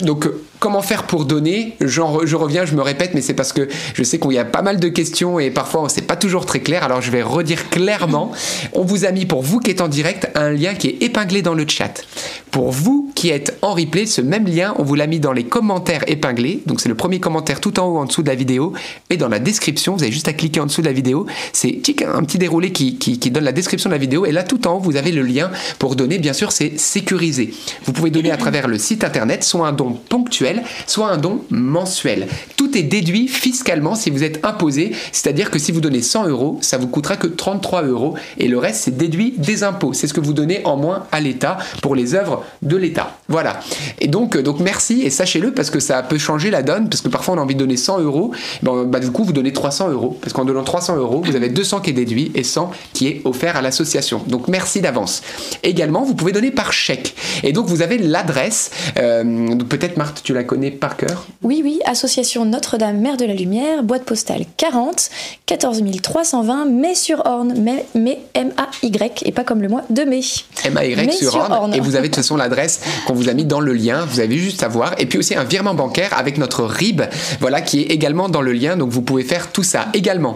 [0.01, 0.27] Donc
[0.63, 4.17] Comment faire pour donner Je reviens, je me répète, mais c'est parce que je sais
[4.17, 6.85] qu'il y a pas mal de questions et parfois c'est pas toujours très clair.
[6.85, 8.31] Alors je vais redire clairement.
[8.71, 11.41] On vous a mis pour vous qui êtes en direct un lien qui est épinglé
[11.41, 12.05] dans le chat.
[12.49, 15.43] Pour vous qui êtes en replay, ce même lien, on vous l'a mis dans les
[15.43, 16.61] commentaires épinglés.
[16.65, 18.71] Donc c'est le premier commentaire tout en haut en dessous de la vidéo
[19.09, 19.95] et dans la description.
[19.97, 21.25] Vous avez juste à cliquer en dessous de la vidéo.
[21.51, 24.43] C'est un petit déroulé qui, qui- qui donne la description de la vidéo et là
[24.43, 26.19] tout en haut vous avez le lien pour donner.
[26.19, 27.53] Bien sûr, c'est sécurisé.
[27.85, 30.52] Vous pouvez donner à travers le site internet, soit un don ponctuel,
[30.87, 32.27] soit un don mensuel.
[32.57, 36.59] Tout est déduit fiscalement si vous êtes imposé, c'est-à-dire que si vous donnez 100 euros,
[36.61, 39.93] ça vous coûtera que 33 euros et le reste c'est déduit des impôts.
[39.93, 43.17] C'est ce que vous donnez en moins à l'État pour les œuvres de l'État.
[43.27, 43.59] Voilà.
[43.99, 47.01] Et donc, euh, donc merci et sachez-le parce que ça peut changer la donne parce
[47.01, 48.31] que parfois on a envie de donner 100 euros,
[48.61, 51.49] ben, bah, du coup vous donnez 300 euros parce qu'en donnant 300 euros vous avez
[51.49, 54.21] 200 qui est déduit et 100 qui est offert à l'association.
[54.27, 55.21] Donc merci d'avance.
[55.63, 58.71] Également vous pouvez donner par chèque et donc vous avez l'adresse.
[58.97, 61.25] euh, peut-être Marthe tu la connais par cœur.
[61.41, 65.09] Oui, oui, association Notre-Dame Mère de la Lumière, boîte postale 40,
[65.45, 70.21] 14 320, mai sur Orne, mais, mais M-A-Y, et pas comme le mois de mai.
[70.69, 71.53] MAY Mais sur sur Orne.
[71.53, 71.73] Orne.
[71.73, 74.05] Et vous avez de toute façon l'adresse qu'on vous a mis dans le lien.
[74.05, 74.95] Vous avez juste à voir.
[74.97, 77.03] Et puis aussi un virement bancaire avec notre RIB,
[77.39, 78.75] voilà, qui est également dans le lien.
[78.75, 80.35] Donc vous pouvez faire tout ça également.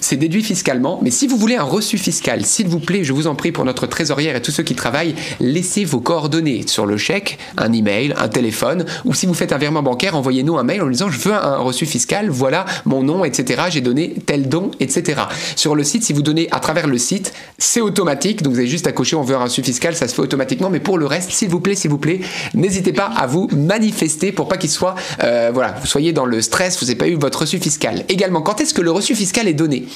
[0.00, 1.00] C'est déduit fiscalement.
[1.02, 3.64] Mais si vous voulez un reçu fiscal, s'il vous plaît, je vous en prie pour
[3.64, 8.14] notre trésorière et tous ceux qui travaillent, laissez vos coordonnées sur le chèque, un email,
[8.16, 11.18] un téléphone, ou si vous faites un virement bancaire, envoyez-nous un mail en disant je
[11.18, 13.62] veux un reçu fiscal, voilà mon nom, etc.
[13.70, 15.22] J'ai donné tel don, etc.
[15.56, 18.42] Sur le site, si vous donnez à travers le site, c'est automatique.
[18.42, 20.70] Donc vous avez juste à cocher on veut un reçu fiscal, ça se fait automatiquement.
[20.70, 22.20] Mais pour le reste, s'il vous plaît, s'il vous plaît,
[22.54, 26.40] n'hésitez pas à vous manifester pour pas qu'il soit, euh, voilà, vous soyez dans le
[26.40, 28.04] stress, vous n'avez pas eu votre reçu fiscal.
[28.08, 29.86] Également, quand est-ce que le reçu fiscal est donné?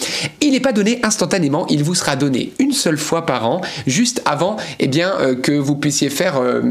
[0.41, 4.23] Il n'est pas donné instantanément, il vous sera donné une seule fois par an, juste
[4.25, 6.63] avant, eh bien, euh, que vous puissiez faire euh,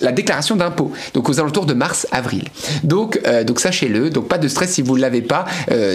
[0.00, 0.92] la déclaration d'impôt.
[1.14, 2.44] Donc aux alentours de mars-avril.
[2.82, 4.10] Donc, euh, donc sachez-le.
[4.10, 5.44] Donc pas de stress si vous ne l'avez pas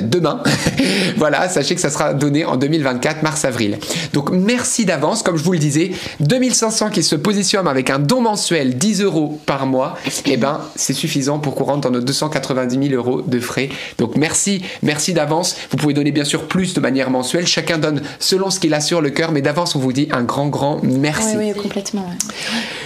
[0.01, 0.41] demain.
[1.17, 3.79] voilà, sachez que ça sera donné en 2024, mars-avril.
[4.13, 8.21] Donc merci d'avance, comme je vous le disais, 2500 qui se positionnent avec un don
[8.21, 12.89] mensuel 10 euros par mois, et ben c'est suffisant pour qu'on rentre dans nos 290
[12.89, 13.69] 000 euros de frais.
[13.97, 15.55] Donc merci, merci d'avance.
[15.71, 17.47] Vous pouvez donner bien sûr plus de manière mensuelle.
[17.47, 20.21] Chacun donne selon ce qu'il a sur le cœur, mais d'avance on vous dit un
[20.21, 21.37] grand grand merci.
[21.37, 22.01] Oui, oui, complètement.
[22.01, 22.17] ouais.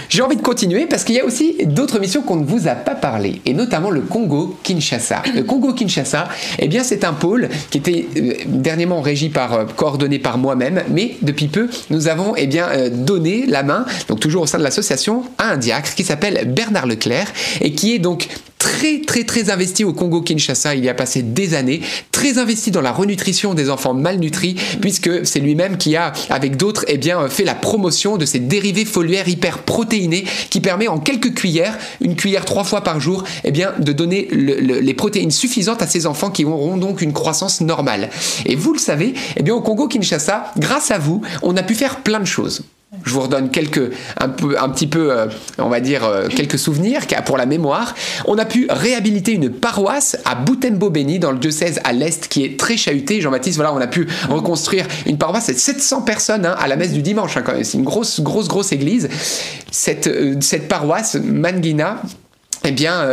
[0.08, 2.76] J'ai envie de continuer parce qu'il y a aussi d'autres missions qu'on ne vous a
[2.76, 5.22] pas parlé, et notamment le Congo-Kinshasa.
[5.34, 6.28] Le Congo-Kinshasa,
[6.60, 10.84] eh bien, c'est un pôle qui était euh, dernièrement régi par, euh, coordonné par moi-même,
[10.88, 14.58] mais depuis peu, nous avons eh bien, euh, donné la main, donc toujours au sein
[14.58, 17.26] de l'association, à un diacre qui s'appelle Bernard Leclerc
[17.60, 18.28] et qui est donc
[18.58, 21.80] très très très investi au Congo-Kinshasa, il y a passé des années,
[22.12, 26.84] très investi dans la renutrition des enfants malnutris, puisque c'est lui-même qui a, avec d'autres,
[26.88, 31.34] eh bien, fait la promotion de ces dérivés foliaires hyper protéinés qui permet en quelques
[31.34, 35.30] cuillères, une cuillère trois fois par jour, eh bien, de donner le- le- les protéines
[35.30, 38.10] suffisantes à ces enfants qui auront donc une croissance normale.
[38.46, 42.00] Et vous le savez, eh bien, au Congo-Kinshasa, grâce à vous, on a pu faire
[42.00, 42.62] plein de choses.
[43.06, 45.26] Je vous redonne quelques, un, peu, un petit peu, euh,
[45.58, 47.94] on va dire, euh, quelques souvenirs pour la mémoire.
[48.26, 52.58] On a pu réhabiliter une paroisse à Boutembo-Béni, dans le diocèse à l'Est, qui est
[52.58, 53.20] très chahutée.
[53.20, 56.92] Jean-Baptiste, voilà, on a pu reconstruire une paroisse, c'est 700 personnes hein, à la messe
[56.92, 59.08] du dimanche, hein, c'est une grosse, grosse, grosse église.
[59.70, 62.02] Cette, euh, cette paroisse, Manguina,
[62.64, 63.06] eh bien,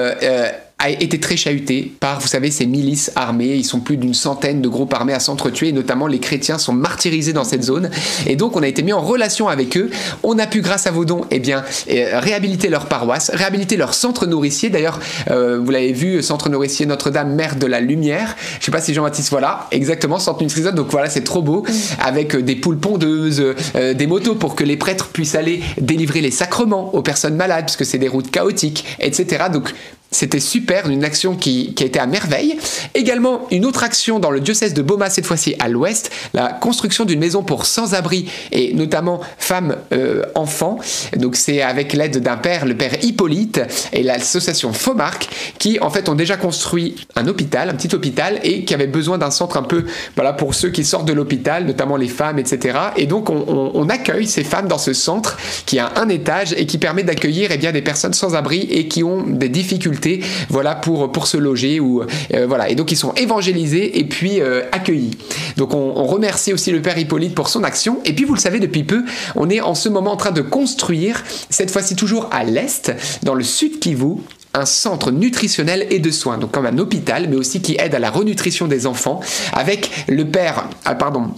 [0.83, 3.55] a été très chahuté par, vous savez, ces milices armées.
[3.55, 6.73] Ils sont plus d'une centaine de groupes armés à s'entretuer, et notamment les chrétiens sont
[6.73, 7.89] martyrisés dans cette zone.
[8.27, 9.89] Et donc, on a été mis en relation avec eux.
[10.23, 13.93] On a pu, grâce à vos dons, eh bien, euh, réhabiliter leur paroisse, réhabiliter leur
[13.93, 14.69] centre nourricier.
[14.69, 14.99] D'ailleurs,
[15.31, 18.35] euh, vous l'avez vu, centre nourricier Notre-Dame, Mère de la Lumière.
[18.59, 20.71] Je sais pas si Jean-Baptiste, voilà, exactement, centre nourricier.
[20.73, 21.65] Donc voilà, c'est trop beau,
[21.99, 23.41] avec euh, des poules pondeuses,
[23.75, 27.65] euh, des motos pour que les prêtres puissent aller délivrer les sacrements aux personnes malades,
[27.65, 29.45] puisque c'est des routes chaotiques, etc.
[29.51, 29.73] Donc
[30.13, 32.57] C'était super, une action qui, a été à merveille.
[32.93, 37.03] Également, une autre action dans le diocèse de Boma, cette fois-ci à l'ouest, la construction
[37.05, 40.79] d'une maison pour sans-abri et notamment femmes, euh, enfants.
[41.17, 43.61] Donc c'est avec l'aide d'un père, le père Hippolyte,
[43.91, 48.63] et l'association Fomark, qui en fait ont déjà construit un hôpital, un petit hôpital, et
[48.63, 49.85] qui avait besoin d'un centre un peu,
[50.15, 52.77] voilà, pour ceux qui sortent de l'hôpital, notamment les femmes, etc.
[52.97, 56.77] Et donc on, accueille ces femmes dans ce centre qui a un étage et qui
[56.77, 60.02] permet d'accueillir eh des personnes sans abri et qui ont des difficultés,
[60.49, 62.69] voilà, pour se loger ou euh, voilà.
[62.69, 65.17] Et donc ils sont évangélisés et puis euh, accueillis.
[65.57, 67.99] Donc on, on remercie aussi le père Hippolyte pour son action.
[68.05, 69.03] Et puis vous le savez depuis peu,
[69.35, 72.91] on est en ce moment en train de construire, cette fois-ci toujours à l'est,
[73.23, 74.17] dans le sud Kivu,
[74.53, 77.99] un centre nutritionnel et de soins, donc comme un hôpital, mais aussi qui aide à
[77.99, 79.19] la renutrition des enfants,
[79.51, 81.31] avec le père, ah, pardon,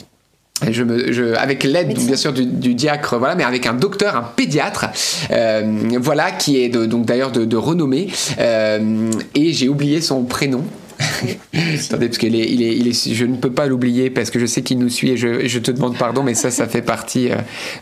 [0.72, 4.16] je me, je, avec l'aide bien sûr du, du, diacre, voilà, mais avec un docteur,
[4.16, 4.86] un pédiatre,
[5.32, 8.08] euh, voilà, qui est de, donc d'ailleurs de, de, renommée,
[8.40, 10.64] euh, et j'ai oublié son prénom.
[11.54, 14.40] Attendez, parce qu'il est, il est, il est, je ne peux pas l'oublier parce que
[14.40, 16.82] je sais qu'il nous suit et je, je, te demande pardon, mais ça, ça fait
[16.82, 17.36] partie euh,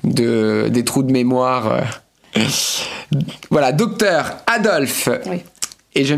[0.04, 1.84] de, des trous de mémoire.
[3.52, 5.10] Voilà, docteur Adolphe.
[5.30, 5.44] Oui.
[5.96, 6.16] Et je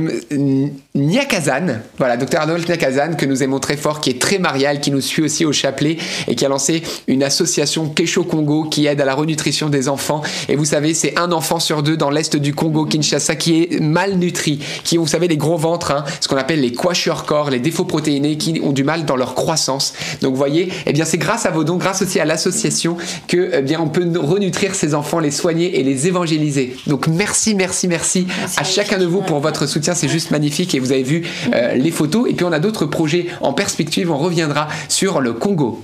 [0.96, 4.90] Niakazan, voilà, docteur Adolphe Niakazan, que nous aimons très fort, qui est très marial, qui
[4.90, 5.98] nous suit aussi au chapelet
[6.30, 10.22] et qui a lancé une association Kesho Congo qui aide à la renutrition des enfants.
[10.48, 13.82] Et vous savez, c'est un enfant sur deux dans l'est du Congo, Kinshasa, qui est
[13.82, 17.60] malnutri, qui ont, vous savez, les gros ventres, hein, ce qu'on appelle les corps, les
[17.60, 19.94] défauts protéinés, qui ont du mal dans leur croissance.
[20.22, 22.96] Donc, vous voyez, eh bien, c'est grâce à vos dons, grâce aussi à l'association,
[23.28, 26.78] que, eh bien, on peut renutrir ces enfants, les soigner et les évangéliser.
[26.88, 30.76] Donc, merci, merci, merci, merci à chacun de vous pour votre soutien, c'est juste magnifique
[30.76, 32.30] et vous avez vu euh, les photos.
[32.30, 35.84] Et puis on a d'autres projets en perspective, on reviendra sur le Congo.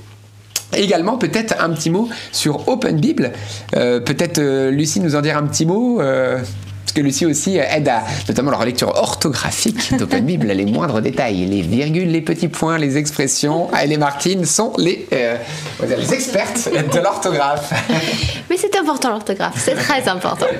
[0.73, 3.33] Également, peut-être un petit mot sur Open Bible.
[3.75, 6.01] Euh, peut-être euh, Lucie nous en dire un petit mot.
[6.91, 11.01] Euh, parce que Lucie aussi aide à notamment leur lecture orthographique d'Open Bible, les moindres
[11.01, 13.69] détails, les virgules, les petits points, les expressions.
[13.79, 15.37] Elle et Martine sont les, euh,
[15.87, 17.73] les expertes de l'orthographe.
[18.49, 20.47] Mais c'est important l'orthographe, c'est très important.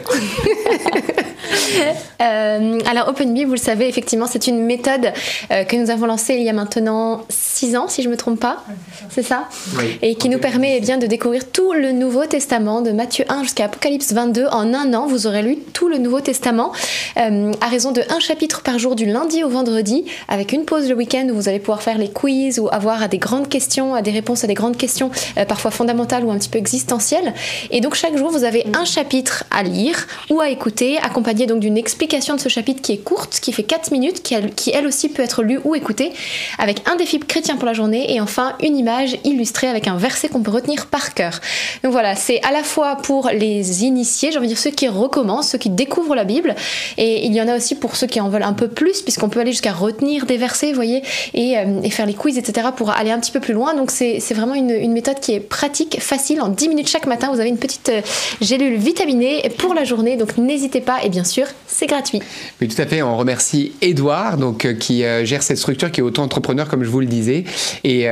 [2.22, 5.12] euh, alors Open Bible, vous le savez, effectivement, c'est une méthode
[5.52, 8.18] euh, que nous avons lancée il y a maintenant 6 ans, si je ne me
[8.18, 8.64] trompe pas.
[9.10, 9.48] C'est ça?
[9.78, 9.98] Oui.
[10.02, 13.44] Et qui nous permet eh bien, de découvrir tout le Nouveau Testament, de Matthieu 1
[13.44, 14.46] jusqu'à Apocalypse 22.
[14.48, 16.72] En un an, vous aurez lu tout le Nouveau Testament
[17.18, 20.90] euh, à raison de un chapitre par jour du lundi au vendredi, avec une pause
[20.90, 23.94] le week-end où vous allez pouvoir faire les quiz ou avoir à des grandes questions,
[23.96, 27.34] à des réponses à des grandes questions, euh, parfois fondamentales ou un petit peu existentielles.
[27.70, 31.60] Et donc chaque jour, vous avez un chapitre à lire ou à écouter, accompagné donc
[31.60, 34.88] d'une explication de ce chapitre qui est courte, qui fait 4 minutes, qui, qui elle
[34.88, 36.12] aussi peut être lue ou écoutée,
[36.58, 40.30] avec un défi chrétien pour la journée et enfin une image illustrée avec un verset
[40.30, 41.40] qu'on peut retenir par cœur.
[41.84, 44.88] Donc voilà, c'est à la fois pour les initiés, j'ai envie de dire ceux qui
[44.88, 46.56] recommencent, ceux qui découvrent la Bible,
[46.98, 49.30] et il y en a aussi pour ceux qui en veulent un peu plus, puisqu'on
[49.30, 51.04] peut aller jusqu'à retenir des versets, vous voyez,
[51.34, 53.74] et, euh, et, faire les quiz, etc., pour aller un petit peu plus loin.
[53.76, 56.42] Donc c'est vraiment une, méthode qui est pratique, facile.
[56.42, 58.02] En 10 minutes chaque matin, vous avez une petite euh,
[58.42, 62.22] gélule vitaminée pour la journée, donc n'hésitez pas, et bien sûr, c'est gratuit.
[62.60, 63.02] Oui, tout à fait.
[63.02, 67.00] On remercie Edouard, donc, euh, qui gère cette structure, qui est auto-entrepreneur, comme je vous
[67.00, 67.46] le disais,
[67.84, 68.08] et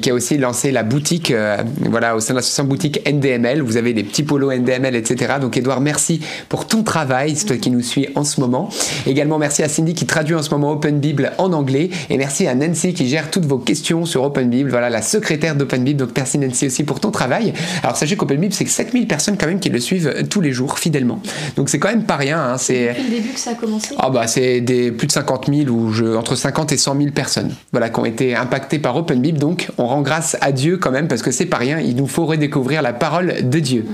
[0.00, 1.32] qui a aussi lancé la boutique,
[1.80, 3.62] voilà, au sein de l'association boutique NDML.
[3.62, 5.34] Vous avez des petits polos NDML, etc.
[5.40, 8.68] Donc, Edouard, merci pour ton travail, toi qui nous suis en ce moment.
[9.06, 12.46] Également, merci à Cindy qui traduit en ce moment Open Bible en anglais, et merci
[12.46, 14.70] à Nancy qui gère toutes vos questions sur Open Bible.
[14.70, 16.00] Voilà, la secrétaire d'Open Bible.
[16.00, 17.52] Donc, merci Nancy aussi pour ton travail.
[17.82, 20.52] Alors, sachez qu'Open Bible, c'est que 7000 personnes quand même qui le suivent tous les
[20.52, 21.20] jours fidèlement.
[21.56, 22.38] Donc, c'est quand même pas rien.
[22.40, 25.12] Hein, c'est depuis le début que ça a commencé Ah bah c'est des plus de
[25.12, 28.78] 50 000 ou je, entre 50 et 100 000 personnes voilà, qui ont été impactées
[28.78, 29.38] par Open Bible.
[29.38, 31.78] Donc on rend grâce à Dieu quand même parce que c'est pas rien.
[31.78, 33.86] Il nous faut redécouvrir la parole de Dieu.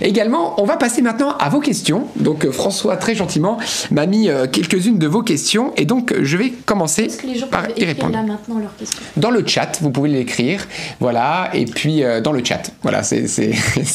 [0.00, 2.06] Également, on va passer maintenant à vos questions.
[2.16, 3.58] Donc François très gentiment
[3.90, 7.08] m'a mis euh, quelques-unes de vos questions et donc je vais commencer
[7.50, 8.12] par y répondre.
[8.12, 9.02] Là maintenant leurs questions?
[9.16, 10.66] Dans le chat, vous pouvez l'écrire.
[11.00, 12.72] Voilà et puis euh, dans le chat.
[12.82, 13.26] Voilà, c'est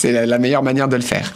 [0.26, 1.34] la meilleure manière de le faire.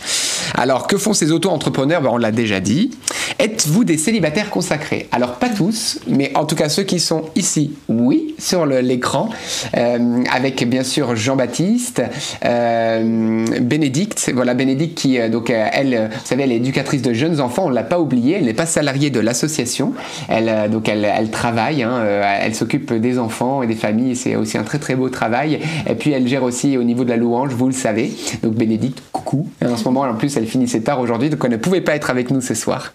[0.55, 2.01] Alors, que font ces auto-entrepreneurs?
[2.01, 2.91] Ben, On l'a déjà dit.
[3.39, 5.07] Êtes-vous des célibataires consacrés?
[5.11, 9.29] Alors, pas tous, mais en tout cas ceux qui sont ici, oui, sur l'écran,
[9.77, 12.01] euh, avec bien sûr Jean-Baptiste,
[12.43, 17.39] euh, Bénédicte, voilà Bénédicte qui, euh, donc elle, vous savez, elle est éducatrice de jeunes
[17.39, 19.93] enfants, on ne l'a pas oublié, elle n'est pas salariée de l'association,
[20.27, 22.03] elle, donc elle, elle travaille, hein,
[22.41, 25.95] elle s'occupe des enfants et des familles, c'est aussi un très très beau travail, et
[25.95, 28.11] puis elle gère aussi au niveau de la louange, vous le savez,
[28.43, 31.57] donc Bénédicte, coucou, en ce moment en plus elle finissait tard aujourd'hui, donc elle ne
[31.57, 32.93] pouvait pas être avec nous ce soir.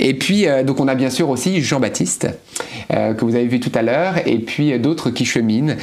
[0.00, 2.28] Et puis, euh, donc on a bien sûr aussi Jean-Baptiste,
[2.92, 5.76] euh, que vous avez vu tout à l'heure, et puis euh, d'autres qui cheminent,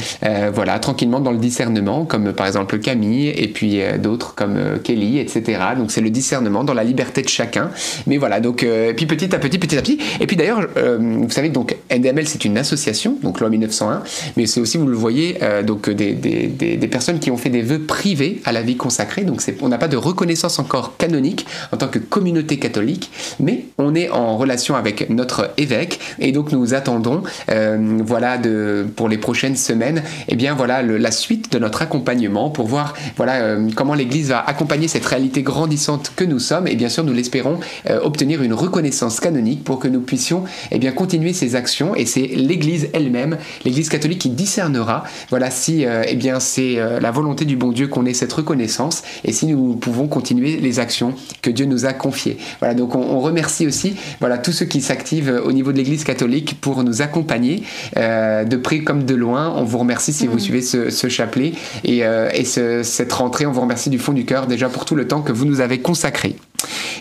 [0.53, 5.59] voilà, tranquillement dans le discernement, comme par exemple Camille, et puis d'autres comme Kelly, etc.
[5.77, 7.69] Donc c'est le discernement dans la liberté de chacun.
[8.07, 8.65] Mais voilà, donc,
[8.95, 9.99] puis petit à petit, petit à petit.
[10.19, 14.03] Et puis d'ailleurs, vous savez, donc NDML, c'est une association, donc loi 1901,
[14.37, 17.49] mais c'est aussi, vous le voyez, donc des, des, des, des personnes qui ont fait
[17.49, 19.24] des vœux privés à la vie consacrée.
[19.24, 23.95] Donc on n'a pas de reconnaissance encore canonique en tant que communauté catholique, mais on
[23.95, 25.99] est en relation avec notre évêque.
[26.20, 31.12] Et donc nous attendons, euh, voilà, de, pour les prochaines semaines, et bien voilà la
[31.12, 36.13] suite de notre accompagnement pour voir voilà euh, comment l'Église va accompagner cette réalité grandissante
[36.16, 36.67] que nous sommes.
[36.67, 37.59] Et bien sûr nous l'espérons
[37.89, 41.95] euh, obtenir une reconnaissance canonique pour que nous puissions et bien continuer ces actions.
[41.95, 47.12] Et c'est l'Église elle-même, l'Église catholique qui discernera voilà si euh, eh bien c'est la
[47.12, 49.03] volonté du bon Dieu qu'on ait cette reconnaissance.
[49.24, 52.38] Et si nous pouvons continuer les actions que Dieu nous a confiées.
[52.59, 55.78] Voilà donc on, on remercie aussi voilà tous ceux qui s'activent euh, au niveau de
[55.78, 57.63] l'Église catholique pour nous accompagner
[57.97, 59.54] euh, de près comme de loin.
[59.55, 63.46] On vous remercie si vous suivez ce, ce chapelet et, euh, et ce- cette rentrée.
[63.46, 65.62] On vous remercie du fond du cœur déjà pour tout le temps que vous nous
[65.62, 66.36] avez consacré.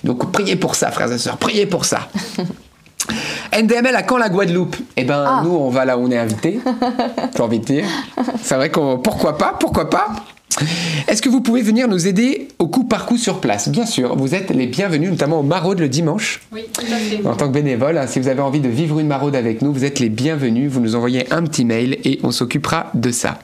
[0.05, 2.09] Donc priez pour ça, frères et sœurs, priez pour ça.
[3.53, 4.77] NDML à quand la Guadeloupe?
[4.97, 6.61] Eh ben nous on va là où on est invité.
[7.37, 7.85] J'ai envie de dire.
[8.43, 10.09] C'est vrai qu'on pourquoi pas, pourquoi pas?
[11.09, 13.69] Est-ce que vous pouvez venir nous aider au coup par coup sur place?
[13.69, 16.41] Bien sûr, vous êtes les bienvenus, notamment au Maraude le dimanche.
[16.53, 17.27] Oui, tout à fait.
[17.27, 19.73] En tant que bénévole, hein, si vous avez envie de vivre une maraude avec nous,
[19.73, 20.71] vous êtes les bienvenus.
[20.71, 23.39] Vous nous envoyez un petit mail et on s'occupera de ça.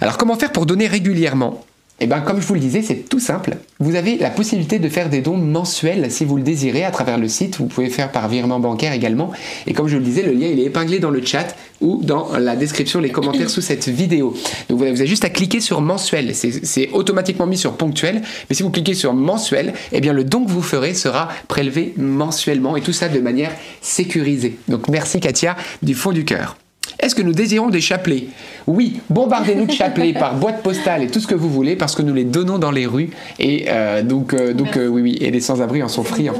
[0.00, 1.64] Alors, comment faire pour donner régulièrement?
[2.00, 3.56] Eh bien, comme je vous le disais, c'est tout simple.
[3.78, 7.18] Vous avez la possibilité de faire des dons mensuels si vous le désirez à travers
[7.18, 7.58] le site.
[7.58, 9.30] Vous pouvez faire par virement bancaire également.
[9.68, 12.56] Et comme je le disais, le lien est épinglé dans le chat ou dans la
[12.56, 14.34] description, les commentaires sous cette vidéo.
[14.68, 16.34] Donc, vous avez juste à cliquer sur mensuel.
[16.34, 18.22] C'est c'est automatiquement mis sur ponctuel.
[18.50, 21.94] Mais si vous cliquez sur mensuel, eh bien, le don que vous ferez sera prélevé
[21.96, 23.52] mensuellement et tout ça de manière
[23.82, 24.56] sécurisée.
[24.66, 26.56] Donc, merci Katia du fond du cœur.
[26.98, 28.28] Est-ce que nous désirons des chapelets
[28.66, 32.02] Oui, bombardez-nous de chapelets par boîte postale et tout ce que vous voulez parce que
[32.02, 35.30] nous les donnons dans les rues et euh, donc, euh, donc euh, oui, oui, et
[35.30, 36.34] les sans-abri en sont friands.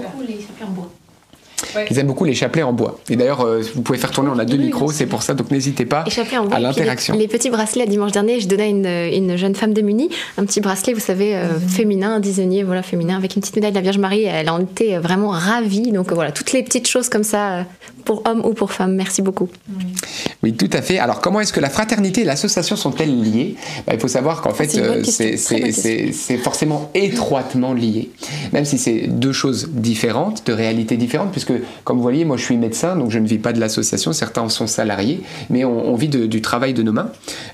[1.91, 2.99] Ils aiment beaucoup les chapelets en bois.
[3.09, 5.51] Et d'ailleurs, euh, vous pouvez faire tourner, on a deux micros, c'est pour ça, donc
[5.51, 6.05] n'hésitez pas
[6.39, 6.57] en bois.
[6.57, 7.15] à l'interaction.
[7.15, 8.87] Les, les petits bracelets, dimanche dernier, je donnais à une,
[9.31, 13.17] une jeune femme démunie un petit bracelet, vous savez, euh, féminin, un designé, voilà, féminin,
[13.17, 14.25] avec une petite médaille de la Vierge Marie.
[14.25, 15.93] Elle en était vraiment ravie.
[15.93, 17.63] Donc voilà, toutes les petites choses comme ça, euh,
[18.05, 18.95] pour hommes ou pour femmes.
[18.95, 19.49] Merci beaucoup.
[20.43, 20.99] Oui, tout à fait.
[20.99, 23.57] Alors, comment est-ce que la fraternité et l'association sont-elles liées?
[23.87, 28.11] Bah, Il faut savoir qu'en fait, euh, c'est forcément étroitement lié.
[28.53, 31.44] Même si c'est deux choses différentes, de réalités différentes, puisque,
[31.85, 34.43] comme vous voyez, moi je suis médecin, donc je ne vis pas de l'association, certains
[34.43, 37.11] en sont salariés, mais on, vit du travail de nos mains.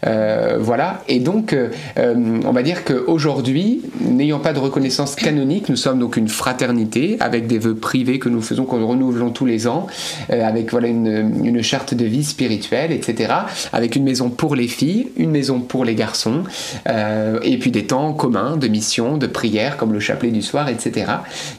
[0.07, 1.03] Euh, voilà.
[1.09, 1.69] Et donc, euh,
[1.99, 7.17] euh, on va dire qu'aujourd'hui, n'ayant pas de reconnaissance canonique, nous sommes donc une fraternité
[7.21, 9.87] avec des vœux privés que nous faisons, nous renouvelons tous les ans,
[10.29, 13.33] avec voilà, une, charte de vie spirituelle, etc.
[13.73, 16.45] Avec une maison pour les filles, une maison pour les garçons,
[16.87, 21.13] et puis des temps communs de mission, de prière, comme le chapelet du soir, etc.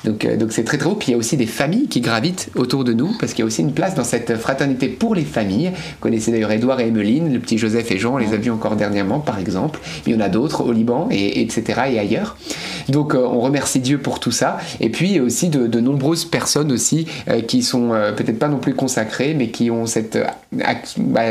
[0.04, 0.96] Donc donc c'est très très beau.
[0.96, 2.21] Puis il y a aussi des familles qui gravitent
[2.56, 5.24] autour de nous, parce qu'il y a aussi une place dans cette fraternité pour les
[5.24, 5.72] familles.
[5.74, 8.52] Vous connaissez d'ailleurs Édouard et Emeline, le petit Joseph et Jean, on les a vus
[8.52, 9.80] encore dernièrement, par exemple.
[10.06, 11.82] Mais il y en a d'autres au Liban, et, etc.
[11.92, 12.38] et ailleurs.
[12.90, 14.58] Donc euh, on remercie Dieu pour tout ça.
[14.80, 18.58] Et puis aussi de, de nombreuses personnes aussi euh, qui sont euh, peut-être pas non
[18.58, 20.18] plus consacrées, mais qui ont cette
[20.98, 21.22] bah,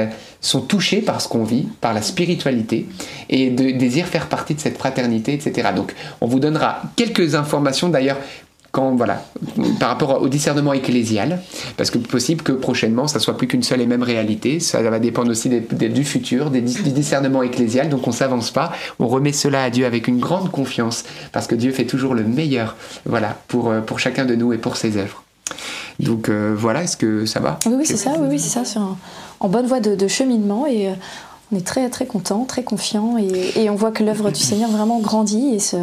[0.40, 2.86] sont touchés par ce qu'on vit, par la spiritualité,
[3.28, 5.68] et de, désirent faire partie de cette fraternité, etc.
[5.74, 8.18] Donc on vous donnera quelques informations d'ailleurs.
[8.72, 9.24] Quand, voilà,
[9.80, 11.42] par rapport au discernement ecclésial,
[11.76, 15.01] parce que possible que prochainement ça soit plus qu'une seule et même réalité, ça va
[15.01, 18.70] dépendre aussi du futur, des, du discernement ecclésial, donc on s'avance pas,
[19.01, 21.02] on remet cela à Dieu avec une grande confiance,
[21.32, 22.76] parce que Dieu fait toujours le meilleur,
[23.06, 25.24] voilà, pour, euh, pour chacun de nous et pour ses œuvres.
[25.98, 27.59] Donc euh, voilà, est-ce que ça va?
[27.66, 30.66] Oui, oui, c'est ça, oui, oui, c'est ça, c'est en bonne voie de, de cheminement
[30.68, 30.92] et euh,
[31.52, 34.70] on est très très content, très confiant et, et on voit que l'œuvre du Seigneur
[34.70, 35.76] vraiment grandit et se-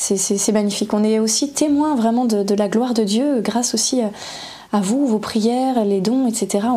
[0.00, 0.94] c'est, magnifique.
[0.94, 4.00] On est aussi témoin vraiment de, la gloire de Dieu grâce aussi
[4.72, 6.68] à, vous, vos prières, les dons, etc.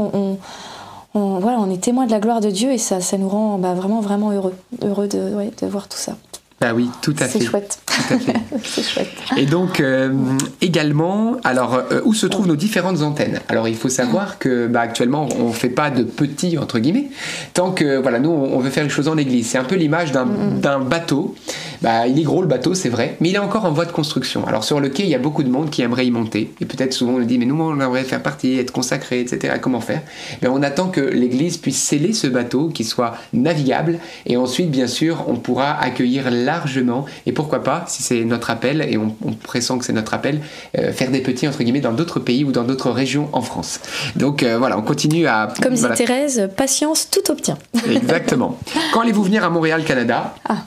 [1.13, 3.73] On, voilà, on est témoin de la gloire de Dieu et ça, nous rend bah,
[3.73, 6.15] vraiment vraiment heureux, heureux de voir tout ça.
[6.65, 7.45] Ah oui, tout à C'est fait.
[7.45, 7.79] chouette,
[8.63, 9.11] c'est chouette.
[9.35, 10.13] Et donc euh,
[10.61, 13.41] également, alors euh, où se trouvent nos différentes antennes?
[13.49, 17.09] Alors il faut savoir que bah, actuellement on fait pas de petits entre guillemets,
[17.53, 19.47] tant que voilà nous on veut faire les choses en église.
[19.47, 21.35] C'est un peu l'image d'un d'un bateau.
[21.81, 23.91] Bah, il est gros le bateau, c'est vrai, mais il est encore en voie de
[23.91, 24.47] construction.
[24.47, 26.65] Alors sur le quai, il y a beaucoup de monde qui aimerait y monter, et
[26.65, 29.55] peut-être souvent on dit mais nous on aimerait faire partie, être consacré, etc.
[29.59, 30.01] Comment faire?
[30.41, 34.87] Ben, On attend que l'Église puisse sceller ce bateau, qu'il soit navigable, et ensuite bien
[34.87, 39.09] sûr on pourra accueillir largement, et pourquoi pas, si c'est notre appel, et on,
[39.43, 40.41] pressent que c'est notre appel,
[40.73, 43.79] faire des petits, entre guillemets, dans d'autres pays ou dans d'autres régions en France.
[44.15, 45.53] Donc voilà, on continue à...
[45.61, 47.57] Comme dit Thérèse, patience, tout obtient.
[47.89, 48.57] Exactement.
[48.93, 50.35] Quand allez-vous venir à Montréal, Canada?
[50.47, 50.57] Ah.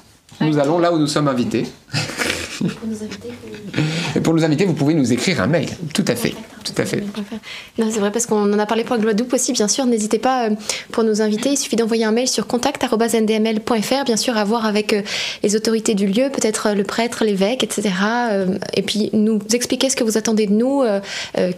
[0.40, 1.66] Nous allons là où nous sommes invités.
[2.58, 3.28] Pour nous inviter,
[4.14, 5.68] Et pour nous inviter, vous pouvez nous écrire un mail.
[5.92, 6.34] Tout à fait.
[6.64, 7.02] Tout à fait.
[7.78, 9.86] Non, c'est vrai parce qu'on en a parlé pour Guadeloupe aussi, bien sûr.
[9.86, 10.50] N'hésitez pas euh,
[10.90, 11.50] pour nous inviter.
[11.50, 15.02] Il suffit d'envoyer un mail sur contact@ndml.fr, bien sûr, à voir avec euh,
[15.44, 17.94] les autorités du lieu, peut-être euh, le prêtre, l'évêque, etc.
[18.74, 20.82] Et puis nous expliquer ce que vous attendez de nous,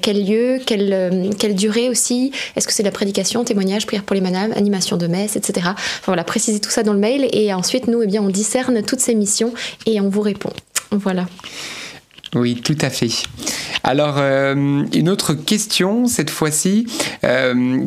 [0.03, 2.33] quel lieu, quelle, quelle durée aussi.
[2.57, 5.69] Est-ce que c'est la prédication, témoignage, prière pour les manames, animation de messe, etc.
[5.69, 8.83] Enfin voilà, préciser tout ça dans le mail et ensuite nous, eh bien, on discerne
[8.83, 9.53] toutes ces missions
[9.87, 10.51] et on vous répond.
[10.91, 11.27] Voilà.
[12.35, 13.11] Oui, tout à fait.
[13.85, 14.55] Alors, euh,
[14.93, 16.87] une autre question, cette fois-ci.
[17.25, 17.87] Euh,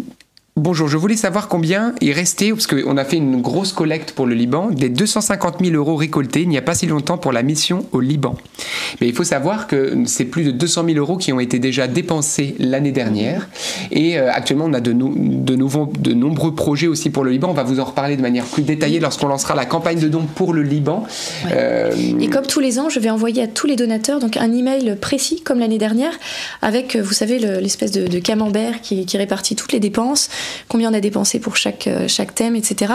[0.58, 4.26] Bonjour, je voulais savoir combien il restait, parce qu'on a fait une grosse collecte pour
[4.26, 7.42] le Liban, des 250 000 euros récoltés il n'y a pas si longtemps pour la
[7.42, 8.36] mission au Liban.
[9.00, 11.88] Mais il faut savoir que c'est plus de 200 000 euros qui ont été déjà
[11.88, 13.48] dépensés l'année dernière.
[13.92, 17.50] Et euh, actuellement, on a de, de, nouveaux, de nombreux projets aussi pour le Liban.
[17.50, 20.26] On va vous en reparler de manière plus détaillée lorsqu'on lancera la campagne de dons
[20.36, 21.06] pour le Liban.
[21.54, 24.52] Euh, Et comme tous les ans, je vais envoyer à tous les donateurs donc un
[24.52, 26.14] email précis, comme l'année dernière,
[26.62, 30.30] avec, vous savez, l'espèce de, camembert qui, qui répartit toutes les dépenses
[30.68, 32.94] combien on a dépensé pour chaque, euh, chaque thème, etc.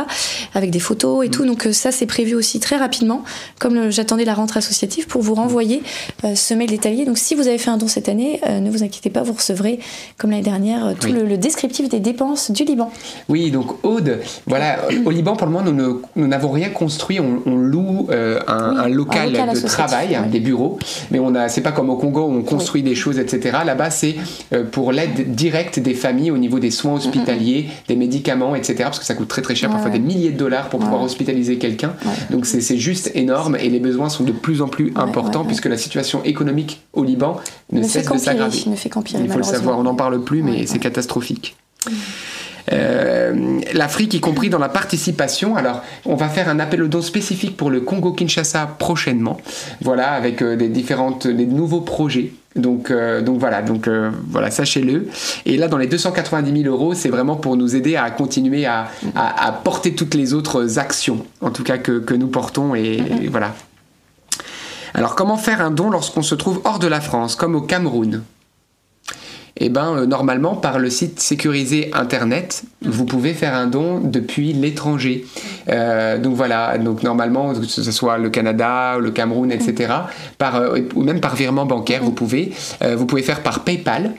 [0.54, 1.44] Avec des photos et tout.
[1.44, 1.48] Mm.
[1.48, 3.22] Donc euh, ça, c'est prévu aussi très rapidement,
[3.58, 5.82] comme j'attendais la rentrée associative, pour vous renvoyer
[6.24, 7.04] euh, ce mail détaillé.
[7.04, 9.78] Donc si vous avez fait un don cette année, ne vous inquiétez pas, vous recevrez,
[10.18, 12.90] comme l'année dernière, tout le, descriptif des dépenses du Liban.
[13.28, 17.20] Oui, donc Aude, voilà, au Liban, pour le moment, nous n'avons rien construit.
[17.20, 20.78] On, loue un, local de travail, des bureaux,
[21.10, 23.58] mais on a, c'est pas comme au Congo où on construit des choses, etc.
[23.64, 24.16] Là-bas, c'est
[24.72, 28.74] pour l'aide directe des familles au niveau des soins hospitaliers des médicaments, etc.
[28.84, 31.58] Parce que ça coûte très très cher, parfois des milliers de dollars pour pouvoir hospitaliser
[31.58, 31.94] quelqu'un.
[32.30, 35.78] Donc c'est juste énorme et les besoins sont de plus en plus importants puisque la
[35.78, 37.40] situation économique au Liban
[37.72, 38.64] ne, cesse de s'aggraver.
[39.20, 41.56] Il faut le savoir, on n'en parle plus, mais c'est catastrophique.
[42.72, 45.56] Euh, L'Afrique, y compris dans la participation.
[45.56, 49.38] Alors, on va faire un appel au don spécifique pour le Congo-Kinshasa prochainement.
[49.80, 52.32] Voilà, avec euh, des différentes, des nouveaux projets.
[52.56, 53.88] Donc, euh, donc voilà, donc
[54.30, 55.08] voilà, sachez-le.
[55.44, 58.88] Et là, dans les 290 000 euros, c'est vraiment pour nous aider à continuer à,
[59.14, 62.74] à, porter toutes les autres actions, en tout cas que, que nous portons.
[62.74, 63.00] et
[63.30, 63.54] voilà.
[64.96, 68.22] Alors, comment faire un don lorsqu'on se trouve hors de la France, comme au Cameroun?
[69.58, 74.52] Eh ben, euh, normalement, par le site sécurisé Internet, vous pouvez faire un don depuis
[74.52, 75.24] l'étranger.
[75.68, 79.92] Euh, donc voilà, donc normalement, que ce soit le Canada, le Cameroun, etc.,
[80.36, 82.52] par, euh, ou même par virement bancaire, vous pouvez.
[82.96, 84.12] vous pouvez faire par PayPal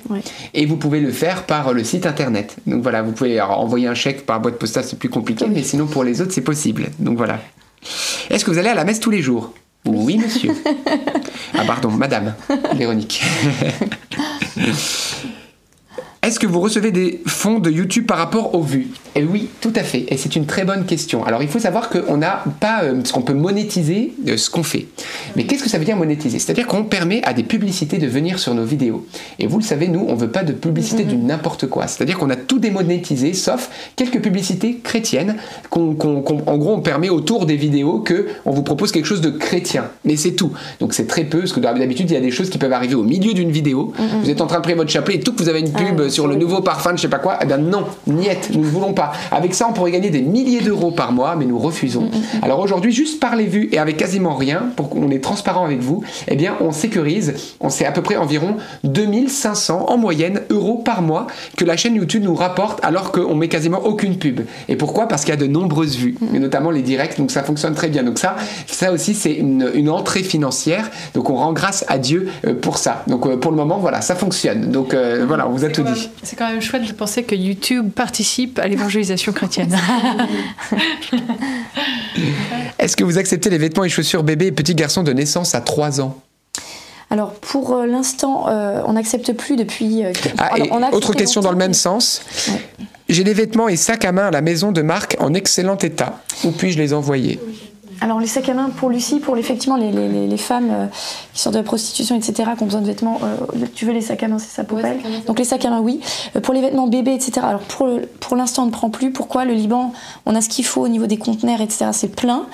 [0.54, 2.58] et vous pouvez le faire par le site Internet.
[2.66, 5.86] Donc voilà, vous pouvez envoyer un chèque par boîte postale, c'est plus compliqué, mais sinon
[5.86, 6.88] pour les autres, c'est possible.
[7.00, 7.40] Donc voilà.
[8.30, 9.54] Est-ce que vous allez à la messe tous les jours?
[9.86, 10.52] Oui, monsieur.
[11.54, 12.36] ah, pardon, madame,
[12.76, 13.24] Véronique.
[16.22, 18.90] Est-ce que vous recevez des fonds de YouTube par rapport aux vues?
[19.18, 20.06] Et eh oui, tout à fait.
[20.10, 21.26] Et c'est une très bonne question.
[21.26, 24.62] Alors il faut savoir qu'on n'a pas, euh, ce qu'on peut monétiser euh, ce qu'on
[24.62, 24.86] fait.
[25.36, 26.38] Mais qu'est-ce que ça veut dire monétiser?
[26.38, 29.08] C'est-à-dire qu'on permet à des publicités de venir sur nos vidéos.
[29.40, 31.08] Et vous le savez, nous, on ne veut pas de publicité mm-hmm.
[31.08, 31.88] du n'importe quoi.
[31.88, 35.38] C'est-à-dire qu'on a tout démonétisé, sauf quelques publicités chrétiennes.
[35.72, 39.86] en gros, on permet autour des vidéos que on vous propose quelque chose de chrétien.
[40.06, 40.52] Mais c'est tout.
[40.80, 42.94] Donc c'est très peu, parce que d'habitude, il y a des choses qui peuvent arriver
[42.94, 43.94] au milieu d'une vidéo.
[43.98, 44.22] Mm-hmm.
[44.22, 46.02] Vous êtes en train de prier votre chapelet et tout que vous avez une pub
[46.06, 48.62] ah sur le nouveau parfum de je sais pas quoi, eh bien non, niette, nous
[48.62, 49.07] ne voulons pas.
[49.32, 52.04] Avec ça, on pourrait gagner des milliers d'euros par mois, mais nous refusons.
[52.04, 52.44] Mm, mm, mm.
[52.44, 55.80] Alors aujourd'hui, juste par les vues et avec quasiment rien, pour qu'on est transparent avec
[55.80, 60.78] vous, eh bien on sécurise, on sait à peu près environ 2500 en moyenne euros
[60.78, 64.42] par mois que la chaîne YouTube nous rapporte alors qu'on met quasiment aucune pub.
[64.68, 65.08] Et pourquoi?
[65.08, 67.90] Parce qu'il y a de nombreuses vues, et notamment les directs, donc ça fonctionne très
[67.90, 68.04] bien.
[68.04, 68.36] Donc ça,
[68.68, 72.78] ça aussi c'est une, une, entrée financière, donc on rend grâce à Dieu euh, pour
[72.78, 73.04] ça.
[73.08, 74.72] Donc euh, pour le moment, voilà, ça fonctionne.
[74.72, 76.10] Donc euh, voilà, on vous a tout dit.
[76.24, 79.78] C'est quand même chouette de penser que YouTube participe à l'évangélisation chrétienne.
[82.80, 85.62] Est-ce que vous acceptez les vêtements et chaussures bébés et petits garçons de naissance à
[85.62, 86.18] 3 ans
[87.10, 90.04] alors pour euh, l'instant, euh, on n'accepte plus depuis.
[90.04, 90.56] Euh, ah,
[90.92, 92.22] autre question dans le même sens.
[93.08, 96.22] J'ai des vêtements et sacs à main à la maison de Marc en excellent état.
[96.44, 97.40] Où puis-je les envoyer?
[98.02, 100.86] Alors les sacs à main pour Lucie, pour effectivement les, les, les, femmes euh,
[101.34, 104.02] qui sortent de la prostitution, etc., qui ont besoin de vêtements, euh, tu veux les
[104.02, 106.00] sacs à main, c'est ça pour elle Donc les sacs à main, oui.
[106.36, 107.42] Euh, pour les vêtements bébés, etc.
[107.44, 109.12] Alors pour, pour l'instant, on ne prend plus.
[109.12, 109.94] Pourquoi Le Liban,
[110.26, 111.88] on a ce qu'il faut au niveau des conteneurs, etc.
[111.92, 112.46] C'est plein.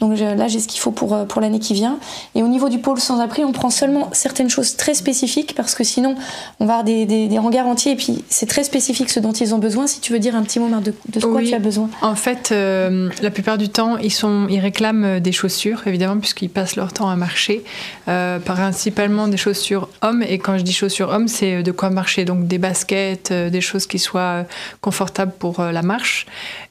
[0.00, 1.98] Donc là, j'ai ce qu'il faut pour, pour l'année qui vient.
[2.34, 5.74] Et au niveau du pôle sans abri, on prend seulement certaines choses très spécifiques parce
[5.74, 6.14] que sinon,
[6.60, 9.32] on va avoir des, des, des hangars entiers et puis c'est très spécifique ce dont
[9.32, 9.86] ils ont besoin.
[9.86, 11.88] Si tu veux dire un petit mot de, de ce quoi tu as besoin?
[12.02, 16.76] En fait, la plupart du temps, ils, sont, ils réclament des chaussures, évidemment, puisqu'ils passent
[16.76, 17.62] leur temps à marcher.
[18.06, 20.22] principalement des chaussures hommes.
[20.22, 22.24] Et quand je dis chaussures hommes, c'est de quoi marcher.
[22.24, 24.44] Donc des baskets, des choses qui soient
[24.80, 26.26] confortables pour la marche.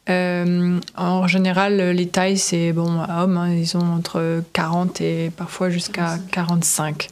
[0.07, 6.17] en général, les tailles, c'est bon, hommes, hein, ils ont entre 40 et parfois jusqu'à
[6.31, 7.07] 45.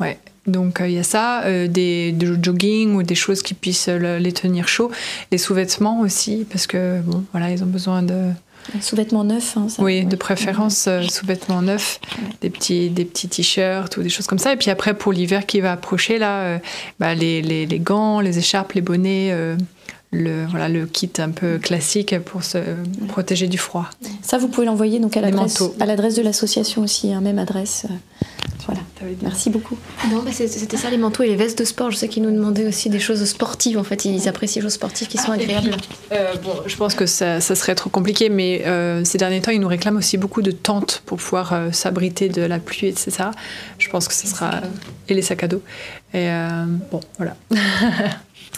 [0.00, 0.18] Ouais.
[0.46, 4.90] Donc il y a ça, des, jogging ou des choses qui puissent les tenir chauds,
[5.30, 8.30] les sous-vêtements aussi parce que bon voilà ils ont besoin de
[8.80, 9.56] Sous-vêtements neufs.
[9.56, 12.00] Hein, oui, de préférence sous-vêtements neufs,
[12.40, 14.52] des petits des petits t-shirts ou des choses comme ça.
[14.52, 16.60] Et puis après pour l'hiver qui va approcher là,
[16.98, 19.32] bah, les, les, les, gants, les écharpes, les bonnets
[20.14, 22.58] le, voilà, le kit un peu classique pour se
[23.08, 23.90] protéger du froid.
[24.22, 27.86] Ça, vous pouvez l'envoyer donc à l'adresse, à l'adresse de l'association aussi, hein, même adresse.
[27.90, 27.94] Euh,
[28.66, 28.80] voilà.
[29.20, 29.76] Merci beaucoup.
[30.10, 31.90] Non, bah, c'était ça les manteaux et les vestes de sport.
[31.90, 33.76] Je sais qu'ils nous demandaient aussi des choses sportives.
[33.76, 35.72] En fait, ils apprécient les choses sportives qui sont ah, agréables.
[36.12, 39.50] Euh, bon, je pense que ça, ça, serait trop compliqué, mais euh, ces derniers temps,
[39.50, 43.24] ils nous réclament aussi beaucoup de tentes pour pouvoir s'abriter de la pluie, etc.
[43.78, 44.62] Je pense que ce sera
[45.08, 45.62] et les sacs à dos.
[46.14, 46.28] Et
[46.90, 47.36] bon, voilà.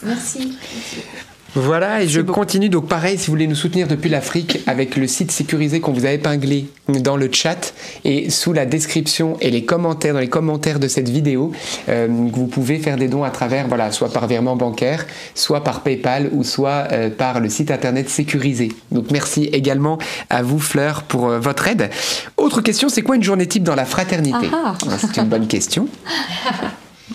[0.05, 0.57] Merci.
[1.57, 2.69] Voilà, et je continue.
[2.69, 6.05] Donc, pareil, si vous voulez nous soutenir depuis l'Afrique, avec le site sécurisé qu'on vous
[6.05, 7.73] a épinglé dans le chat
[8.05, 11.53] et sous la description et les commentaires, dans les commentaires de cette vidéo,
[11.89, 15.81] euh, vous pouvez faire des dons à travers, voilà, soit par virement bancaire, soit par
[15.81, 18.71] PayPal ou soit euh, par le site internet sécurisé.
[18.93, 19.97] Donc, merci également
[20.29, 21.89] à vous, Fleur, pour euh, votre aide.
[22.37, 24.47] Autre question, c'est quoi une journée type dans la fraternité?
[24.53, 24.97] Ah, ah.
[24.99, 25.89] C'est une bonne question.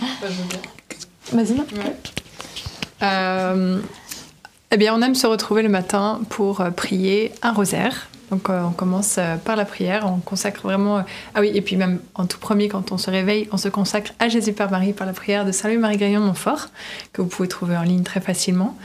[1.32, 1.56] Vas-y,
[4.74, 8.08] eh bien, on aime se retrouver le matin pour euh, prier un rosaire.
[8.32, 11.04] Donc, euh, on commence euh, par la prière, on consacre vraiment.
[11.36, 14.14] Ah oui, et puis même en tout premier, quand on se réveille, on se consacre
[14.20, 16.70] à Jésus par Marie par la prière de Salut Marie Gagnon Montfort,
[17.12, 18.78] que vous pouvez trouver en ligne très facilement.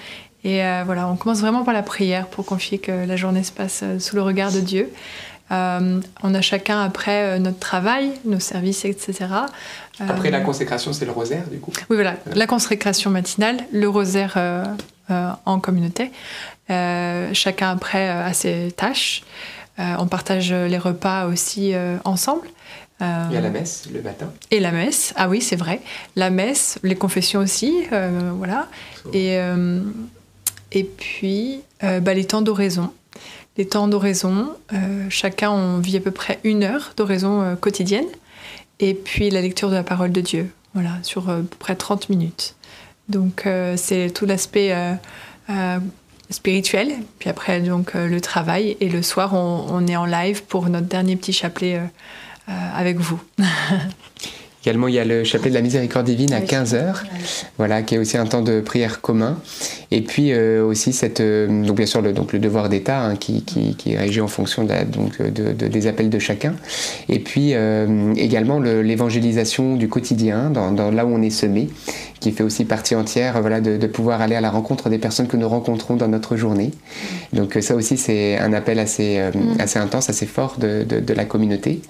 [0.43, 3.83] Et voilà, on commence vraiment par la prière pour confier que la journée se passe
[3.99, 4.93] sous le regard de Dieu.
[5.51, 9.27] on a chacun après notre travail, nos services, etc.
[9.99, 14.39] Après la consécration, c'est le rosaire, du coup Oui, voilà, la consécration matinale, le rosaire
[15.09, 16.11] en communauté.
[16.71, 19.23] Euh, chacun après euh, a ses tâches.
[19.79, 21.75] on partage les repas aussi
[22.05, 22.49] ensemble.
[23.01, 24.33] Il y a la messe le matin.
[24.51, 25.81] Et la messe, ah oui, c'est vrai.
[26.17, 27.85] La messe, les confessions aussi,
[28.39, 28.69] voilà.
[29.13, 29.39] Et,
[30.73, 32.91] et puis, bah, les temps d'oraison.
[33.59, 34.49] Les temps d'oraison,
[35.11, 38.09] chacun, on vit à peu près une heure d'oraison quotidienne.
[38.81, 42.09] Et puis, la lecture de la parole de Dieu, voilà, sur à peu près 30
[42.09, 42.55] minutes.
[43.09, 44.93] Donc euh, c'est tout l'aspect euh,
[45.51, 45.79] euh,
[46.31, 46.93] spirituel.
[47.19, 51.17] Puis après donc le travail et le soir on, est en live pour notre dernier
[51.17, 51.81] petit chapelet
[52.49, 53.21] avec vous.
[54.65, 57.05] Également, il y a le chapelet de la miséricorde divine à 15h,
[57.57, 59.39] voilà, qui est aussi un temps de prière commun.
[59.93, 63.77] Et puis aussi, cette, donc bien sûr, le, donc le devoir d'État hein, qui, qui,
[63.77, 66.57] qui, est régi en fonction de, donc de, des appels de chacun.
[67.09, 67.55] Et puis
[68.17, 71.69] également l'évangélisation du quotidien, dans, dans, là où on est semé,
[72.27, 75.37] qui fait aussi partie entière voilà, de, pouvoir aller à la rencontre des personnes que
[75.37, 76.73] nous rencontrons dans notre journée.
[77.33, 79.61] Donc ça aussi, c'est un appel assez, euh, mm.
[79.61, 81.81] assez intense, assez fort de, de, la communauté.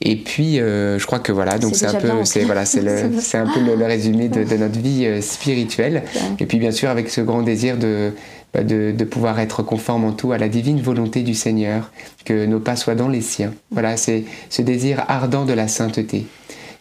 [0.00, 3.14] Et puis, euh, je crois que voilà, donc c'est un peu, c'est voilà, c'est le,
[3.18, 6.04] c'est un peu le, résumé de, notre vie euh, spirituelle.
[6.38, 8.12] Et puis, bien sûr, avec ce grand désir de,
[8.52, 11.90] bah, de, de, pouvoir être conforme en tout à la divine volonté du Seigneur,
[12.24, 13.52] que nos pas soient dans les siens.
[13.72, 16.26] Voilà, c'est ce désir ardent de la sainteté.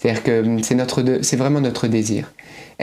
[0.03, 2.29] C'est-à-dire que c'est notre, c'est vraiment notre désir.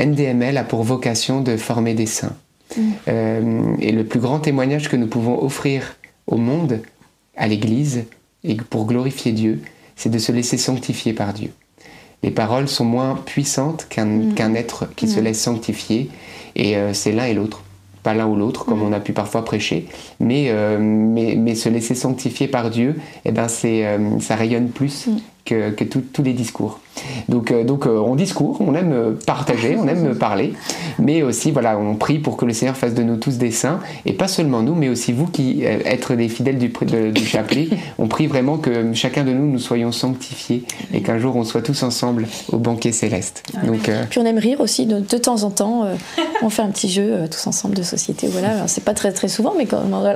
[0.00, 2.36] NDML a pour vocation de former des saints.
[2.76, 2.82] Mm.
[3.08, 5.96] Euh, et le plus grand témoignage que nous pouvons offrir
[6.26, 6.80] au monde,
[7.36, 8.04] à l'Église,
[8.44, 9.60] et pour glorifier Dieu,
[9.96, 11.50] c'est de se laisser sanctifier par Dieu.
[12.22, 14.56] Les paroles sont moins puissantes qu'un mm.
[14.56, 15.24] être qui se mm.
[15.24, 16.10] laisse sanctifier,
[16.56, 17.62] et euh, c'est l'un et l'autre.
[18.02, 19.86] Pas l'un ou l'autre, comme on a pu parfois prêcher,
[20.20, 23.84] mais, euh, mais, mais, se laisser sanctifier par Dieu, eh ben c'est,
[24.20, 25.10] ça rayonne plus
[25.44, 26.80] que, que tous les discours.
[27.28, 30.54] Donc, euh, donc euh, on discourt, on aime euh, partager, on aime parler,
[30.98, 33.80] mais aussi voilà, on prie pour que le Seigneur fasse de nous tous des saints,
[34.06, 36.72] et pas seulement nous, mais aussi vous qui êtes des fidèles du,
[37.12, 37.68] du chapelet.
[37.98, 41.62] On prie vraiment que chacun de nous nous soyons sanctifiés et qu'un jour on soit
[41.62, 43.42] tous ensemble au banquet céleste.
[43.64, 45.86] Donc, Puis on aime rire aussi de, de temps en temps.
[46.42, 48.28] on fait un petit jeu tous ensemble de société.
[48.28, 49.66] Voilà, c'est pas très très souvent, mais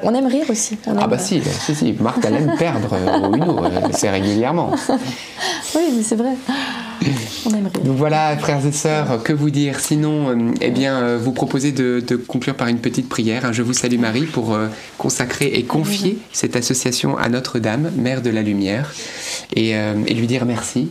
[0.02, 0.77] on aime rire aussi.
[0.86, 2.89] ah bah si, si, si, Marthe elle aime perdre
[3.23, 3.61] au Uno,
[3.93, 4.70] c'est régulièrement.
[5.74, 6.35] oui, mais c'est vrai.
[7.84, 11.72] Donc voilà, frères et sœurs, que vous dire Sinon, euh, eh bien, euh, vous proposez
[11.72, 13.52] de, conclure par une petite prière.
[13.52, 18.30] Je vous salue Marie pour euh, consacrer et confier cette association à Notre-Dame, Mère de
[18.30, 18.94] la Lumière,
[19.55, 19.74] et,
[20.14, 20.88] lui dire merci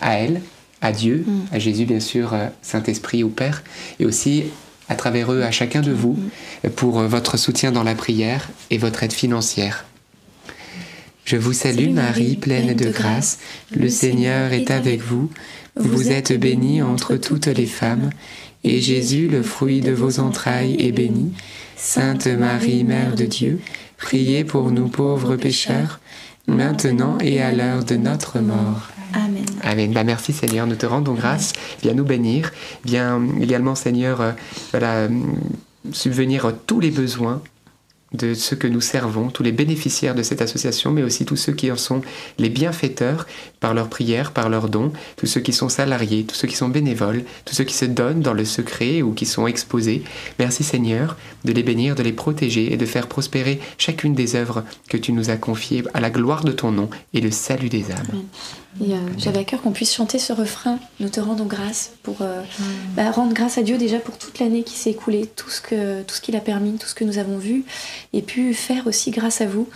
[0.00, 0.42] à elle,
[0.82, 1.54] à Dieu, mm.
[1.54, 3.62] à Jésus bien sûr, Saint-Esprit au Père,
[3.98, 4.44] et aussi
[4.88, 6.18] à travers eux à chacun de vous
[6.76, 9.86] pour votre soutien dans la prière et votre aide financière.
[11.24, 13.38] Je vous salue Marie, pleine de grâce,
[13.74, 15.30] le Seigneur est avec vous.
[15.74, 18.10] Vous êtes bénie entre toutes les femmes,
[18.62, 21.32] et Jésus, le fruit de vos entrailles, est béni.
[21.76, 23.58] Sainte Marie, Mère de Dieu,
[23.96, 25.98] priez pour nous pauvres pécheurs,
[26.46, 28.90] maintenant et à l'heure de notre mort.
[29.14, 29.46] Amen.
[29.62, 29.92] Amen.
[29.92, 31.54] Bah, merci Seigneur, nous te rendons grâce.
[31.82, 32.52] Viens nous bénir.
[32.84, 34.32] Viens également Seigneur, euh,
[34.72, 35.08] voilà, euh,
[35.92, 37.42] subvenir à tous les besoins
[38.14, 41.52] de ceux que nous servons, tous les bénéficiaires de cette association, mais aussi tous ceux
[41.52, 42.00] qui en sont
[42.38, 43.26] les bienfaiteurs
[43.60, 46.68] par leurs prières, par leurs dons, tous ceux qui sont salariés, tous ceux qui sont
[46.68, 50.02] bénévoles, tous ceux qui se donnent dans le secret ou qui sont exposés.
[50.38, 54.64] Merci Seigneur de les bénir, de les protéger et de faire prospérer chacune des œuvres
[54.88, 57.90] que tu nous as confiées à la gloire de ton nom et le salut des
[57.90, 58.22] âmes.
[58.80, 60.78] Et euh, j'avais à cœur qu'on puisse chanter ce refrain.
[61.00, 62.42] Nous te rendons grâce pour euh,
[62.96, 66.02] bah, rendre grâce à Dieu déjà pour toute l'année qui s'est écoulée, tout ce que
[66.02, 67.64] tout ce qu'il a permis, tout ce que nous avons vu,
[68.12, 69.68] et puis faire aussi grâce à vous.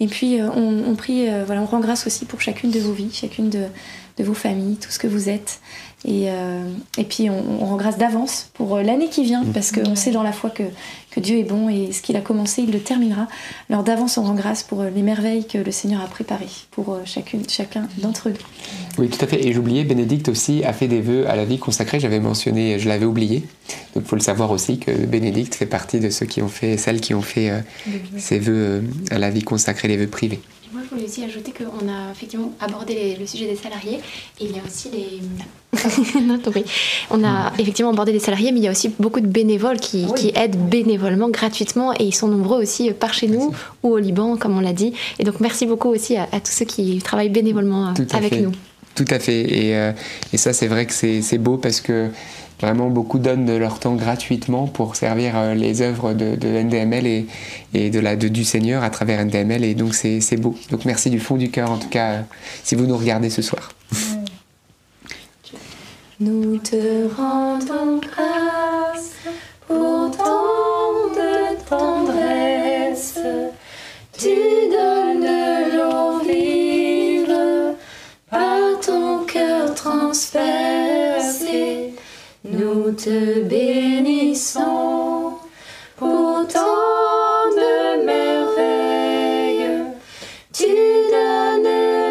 [0.00, 2.92] Et puis euh, on, on prie, voilà, on rend grâce aussi pour chacune de vos
[2.92, 3.64] vies, chacune de,
[4.18, 5.60] de vos familles, tout ce que vous êtes.
[6.04, 6.64] Et, euh,
[6.98, 10.10] et puis on, on rend grâce d'avance pour euh, l'année qui vient, parce qu'on sait
[10.10, 10.64] dans la foi que,
[11.12, 13.28] que Dieu est bon et ce qu'il a commencé, il le terminera.
[13.70, 16.98] Alors d'avance, on rend grâce pour euh, les merveilles que le Seigneur a préparées pour
[17.04, 18.34] chacune, chacun d'entre eux.
[18.98, 19.46] Oui, tout à fait.
[19.46, 22.00] Et j'oubliais, Bénédicte aussi a fait des vœux à la vie consacrée.
[22.00, 23.44] J'avais mentionné, je l'avais oublié.
[23.94, 26.76] Donc il faut le savoir aussi que Bénédicte fait partie de ceux qui ont fait,
[26.76, 27.60] celles qui ont fait euh,
[28.18, 30.40] ces vœux à la vie consacrée, les vœux privés.
[30.92, 33.98] Je voulais aussi ajouter qu'on a effectivement abordé les- le sujet des salariés
[34.40, 35.20] et il y a aussi les.
[36.20, 36.38] non.
[37.10, 40.06] On a effectivement abordé les salariés, mais il y a aussi beaucoup de bénévoles qui,
[40.14, 43.52] qui aident bénévolement, gratuitement, et ils sont nombreux aussi par chez nous
[43.82, 44.92] ou au Liban, comme on l'a dit.
[45.18, 48.40] Et donc, merci beaucoup aussi à, à tous ceux qui travaillent bénévolement avec fait.
[48.42, 48.52] nous.
[48.94, 49.40] Tout à fait.
[49.40, 49.92] Et, euh,
[50.34, 52.08] et ça, c'est vrai que c'est beau parce que
[52.62, 57.26] vraiment beaucoup donnent de leur temps gratuitement pour servir euh, les œuvres de, NDML et,
[57.74, 59.64] et de la, de, du Seigneur à travers NDML.
[59.64, 60.54] Et donc, c'est c'est beau.
[60.70, 62.20] Donc, merci du fond du cœur, en tout cas, euh,
[62.62, 63.72] si vous nous regardez ce soir.
[66.20, 69.12] Nous te rendons grâce
[69.66, 73.18] pour tant de tendresse.
[74.16, 74.36] Tu
[74.70, 75.26] donnes
[75.74, 77.34] l'eau vive
[78.30, 81.81] par ton cœur transpercé.
[82.52, 85.32] Nous te bénissons
[85.96, 89.70] pour tant de merveilles.
[90.52, 90.66] Tu
[91.10, 91.64] donnes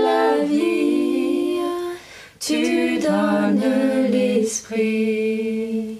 [0.03, 1.59] la vie.
[2.39, 5.99] Tu donnes l'esprit.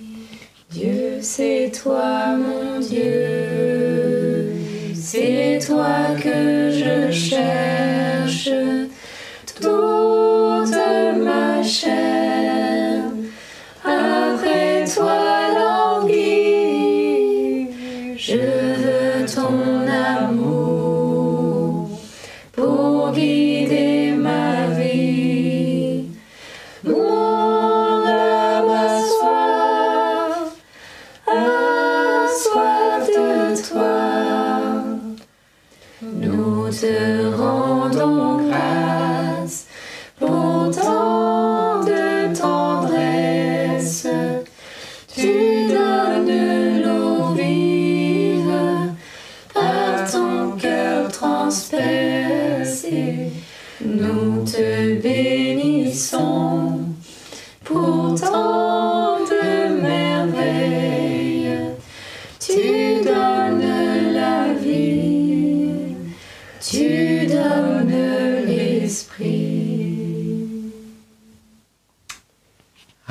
[0.72, 4.54] Dieu, c'est toi mon Dieu.
[4.96, 6.61] C'est toi que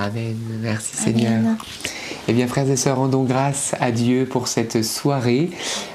[0.01, 0.37] Amen.
[0.63, 1.57] Merci Seigneur.
[2.31, 5.51] Eh bien, frères et sœurs, rendons grâce à Dieu pour cette soirée.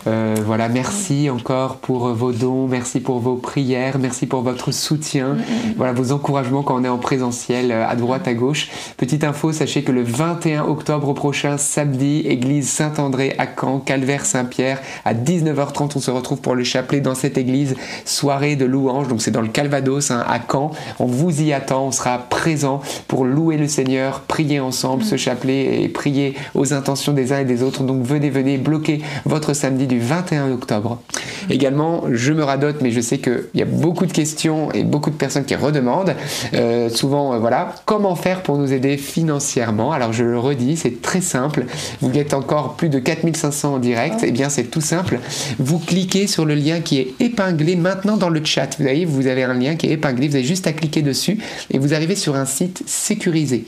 [0.06, 5.38] Euh, voilà, merci encore pour vos dons, merci pour vos prières, merci pour votre soutien,
[5.78, 8.68] voilà vos encouragements quand on est en présentiel euh, à droite, à gauche.
[8.98, 14.82] Petite info, sachez que le 21 octobre prochain, samedi, église Saint-André à Caen, Calvaire Saint-Pierre,
[15.06, 19.22] à 19h30, on se retrouve pour le chapelet dans cette église, soirée de louange, donc
[19.22, 20.72] c'est dans le Calvados hein, à Caen.
[21.00, 25.82] On vous y attend, on sera présent pour louer le Seigneur, prier ensemble ce chapelet
[25.82, 27.84] et prier aux intentions des uns et des autres.
[27.84, 31.00] Donc venez, venez bloquer votre samedi du 21 octobre.
[31.50, 35.10] Également, je me radote, mais je sais qu'il y a beaucoup de questions et beaucoup
[35.10, 36.16] de personnes qui redemandent.
[36.54, 39.92] Euh, souvent, euh, voilà, comment faire pour nous aider financièrement?
[39.92, 41.66] Alors je le redis, c'est très simple.
[42.02, 44.22] Vous êtes encore plus de 4500 en direct.
[44.24, 45.20] Eh bien, c'est tout simple.
[45.60, 48.76] Vous cliquez sur le lien qui est épinglé maintenant dans le chat.
[48.78, 50.28] Vous voyez, vous avez un lien qui est épinglé.
[50.28, 51.40] Vous avez juste à cliquer dessus
[51.72, 53.66] et vous arrivez sur un site sécurisé.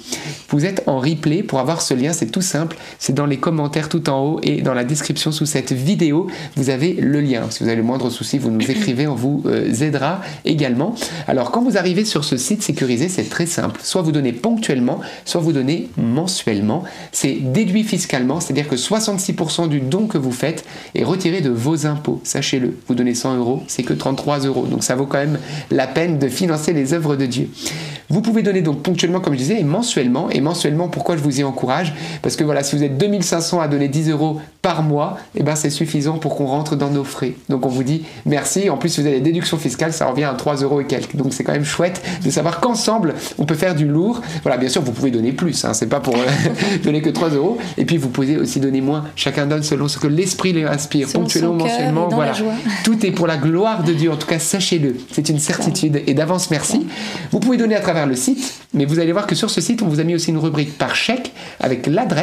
[0.50, 2.14] Vous êtes en replay pour avoir ce lien.
[2.14, 5.46] C'est tout simple, c'est dans les commentaires tout en haut et dans la description sous
[5.46, 7.44] cette vidéo, vous avez le lien.
[7.50, 10.96] Si vous avez le moindre souci, vous nous écrivez, on vous euh, aidera également.
[11.28, 13.80] Alors quand vous arrivez sur ce site sécurisé, c'est très simple.
[13.84, 16.84] Soit vous donnez ponctuellement, soit vous donnez mensuellement.
[17.12, 20.66] C'est déduit fiscalement, c'est-à-dire que 66% du don que vous faites
[20.96, 22.22] est retiré de vos impôts.
[22.24, 24.66] Sachez-le, vous donnez 100 euros, c'est que 33 euros.
[24.66, 25.40] Donc ça vaut quand même
[25.72, 27.50] la peine de financer les œuvres de Dieu.
[28.10, 30.30] Vous pouvez donner donc ponctuellement, comme je disais, et mensuellement.
[30.30, 31.94] Et mensuellement, pourquoi je vous y encourage?
[32.28, 35.44] Parce que voilà, si vous êtes 2500 à donner 10 euros par mois, et eh
[35.44, 37.36] ben c'est suffisant pour qu'on rentre dans nos frais.
[37.48, 38.70] Donc on vous dit merci.
[38.70, 41.16] En plus, si vous avez des déductions fiscales, ça revient à 3 euros et quelques.
[41.16, 44.20] Donc c'est quand même chouette de savoir qu'ensemble, on peut faire du lourd.
[44.44, 45.64] Voilà, bien sûr, vous pouvez donner plus.
[45.64, 46.26] Hein, c'est pas pour euh,
[46.84, 47.60] donner que 3 euros.
[47.78, 49.06] Et puis vous pouvez aussi donner moins.
[49.16, 52.10] Chacun donne selon ce que l'esprit lui inspire, ponctuellement, mensuellement.
[52.10, 52.34] Voilà.
[52.84, 54.12] Tout est pour la gloire de Dieu.
[54.12, 54.98] En tout cas, sachez-le.
[55.14, 56.02] C'est une certitude.
[56.06, 56.88] Et d'avance, merci.
[57.32, 59.82] Vous pouvez donner à travers le site, mais vous allez voir que sur ce site,
[59.82, 61.32] on vous a mis aussi une rubrique par chèque
[61.62, 62.17] avec l'adresse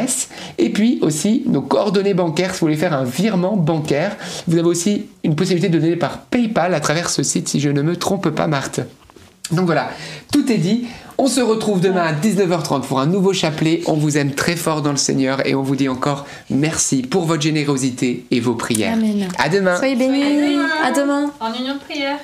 [0.57, 4.15] et puis aussi nos coordonnées bancaires si vous voulez faire un virement bancaire.
[4.47, 7.69] Vous avez aussi une possibilité de donner par PayPal à travers ce site, si je
[7.69, 8.81] ne me trompe pas, Marthe.
[9.51, 9.89] Donc voilà,
[10.31, 10.87] tout est dit.
[11.17, 13.81] On se retrouve demain à 19h30 pour un nouveau chapelet.
[13.85, 17.25] On vous aime très fort dans le Seigneur et on vous dit encore merci pour
[17.25, 18.93] votre générosité et vos prières.
[18.93, 19.29] Amen.
[19.37, 19.77] À demain.
[19.77, 20.57] Soyez bénis.
[20.83, 21.31] À demain.
[21.39, 22.17] En union de prière.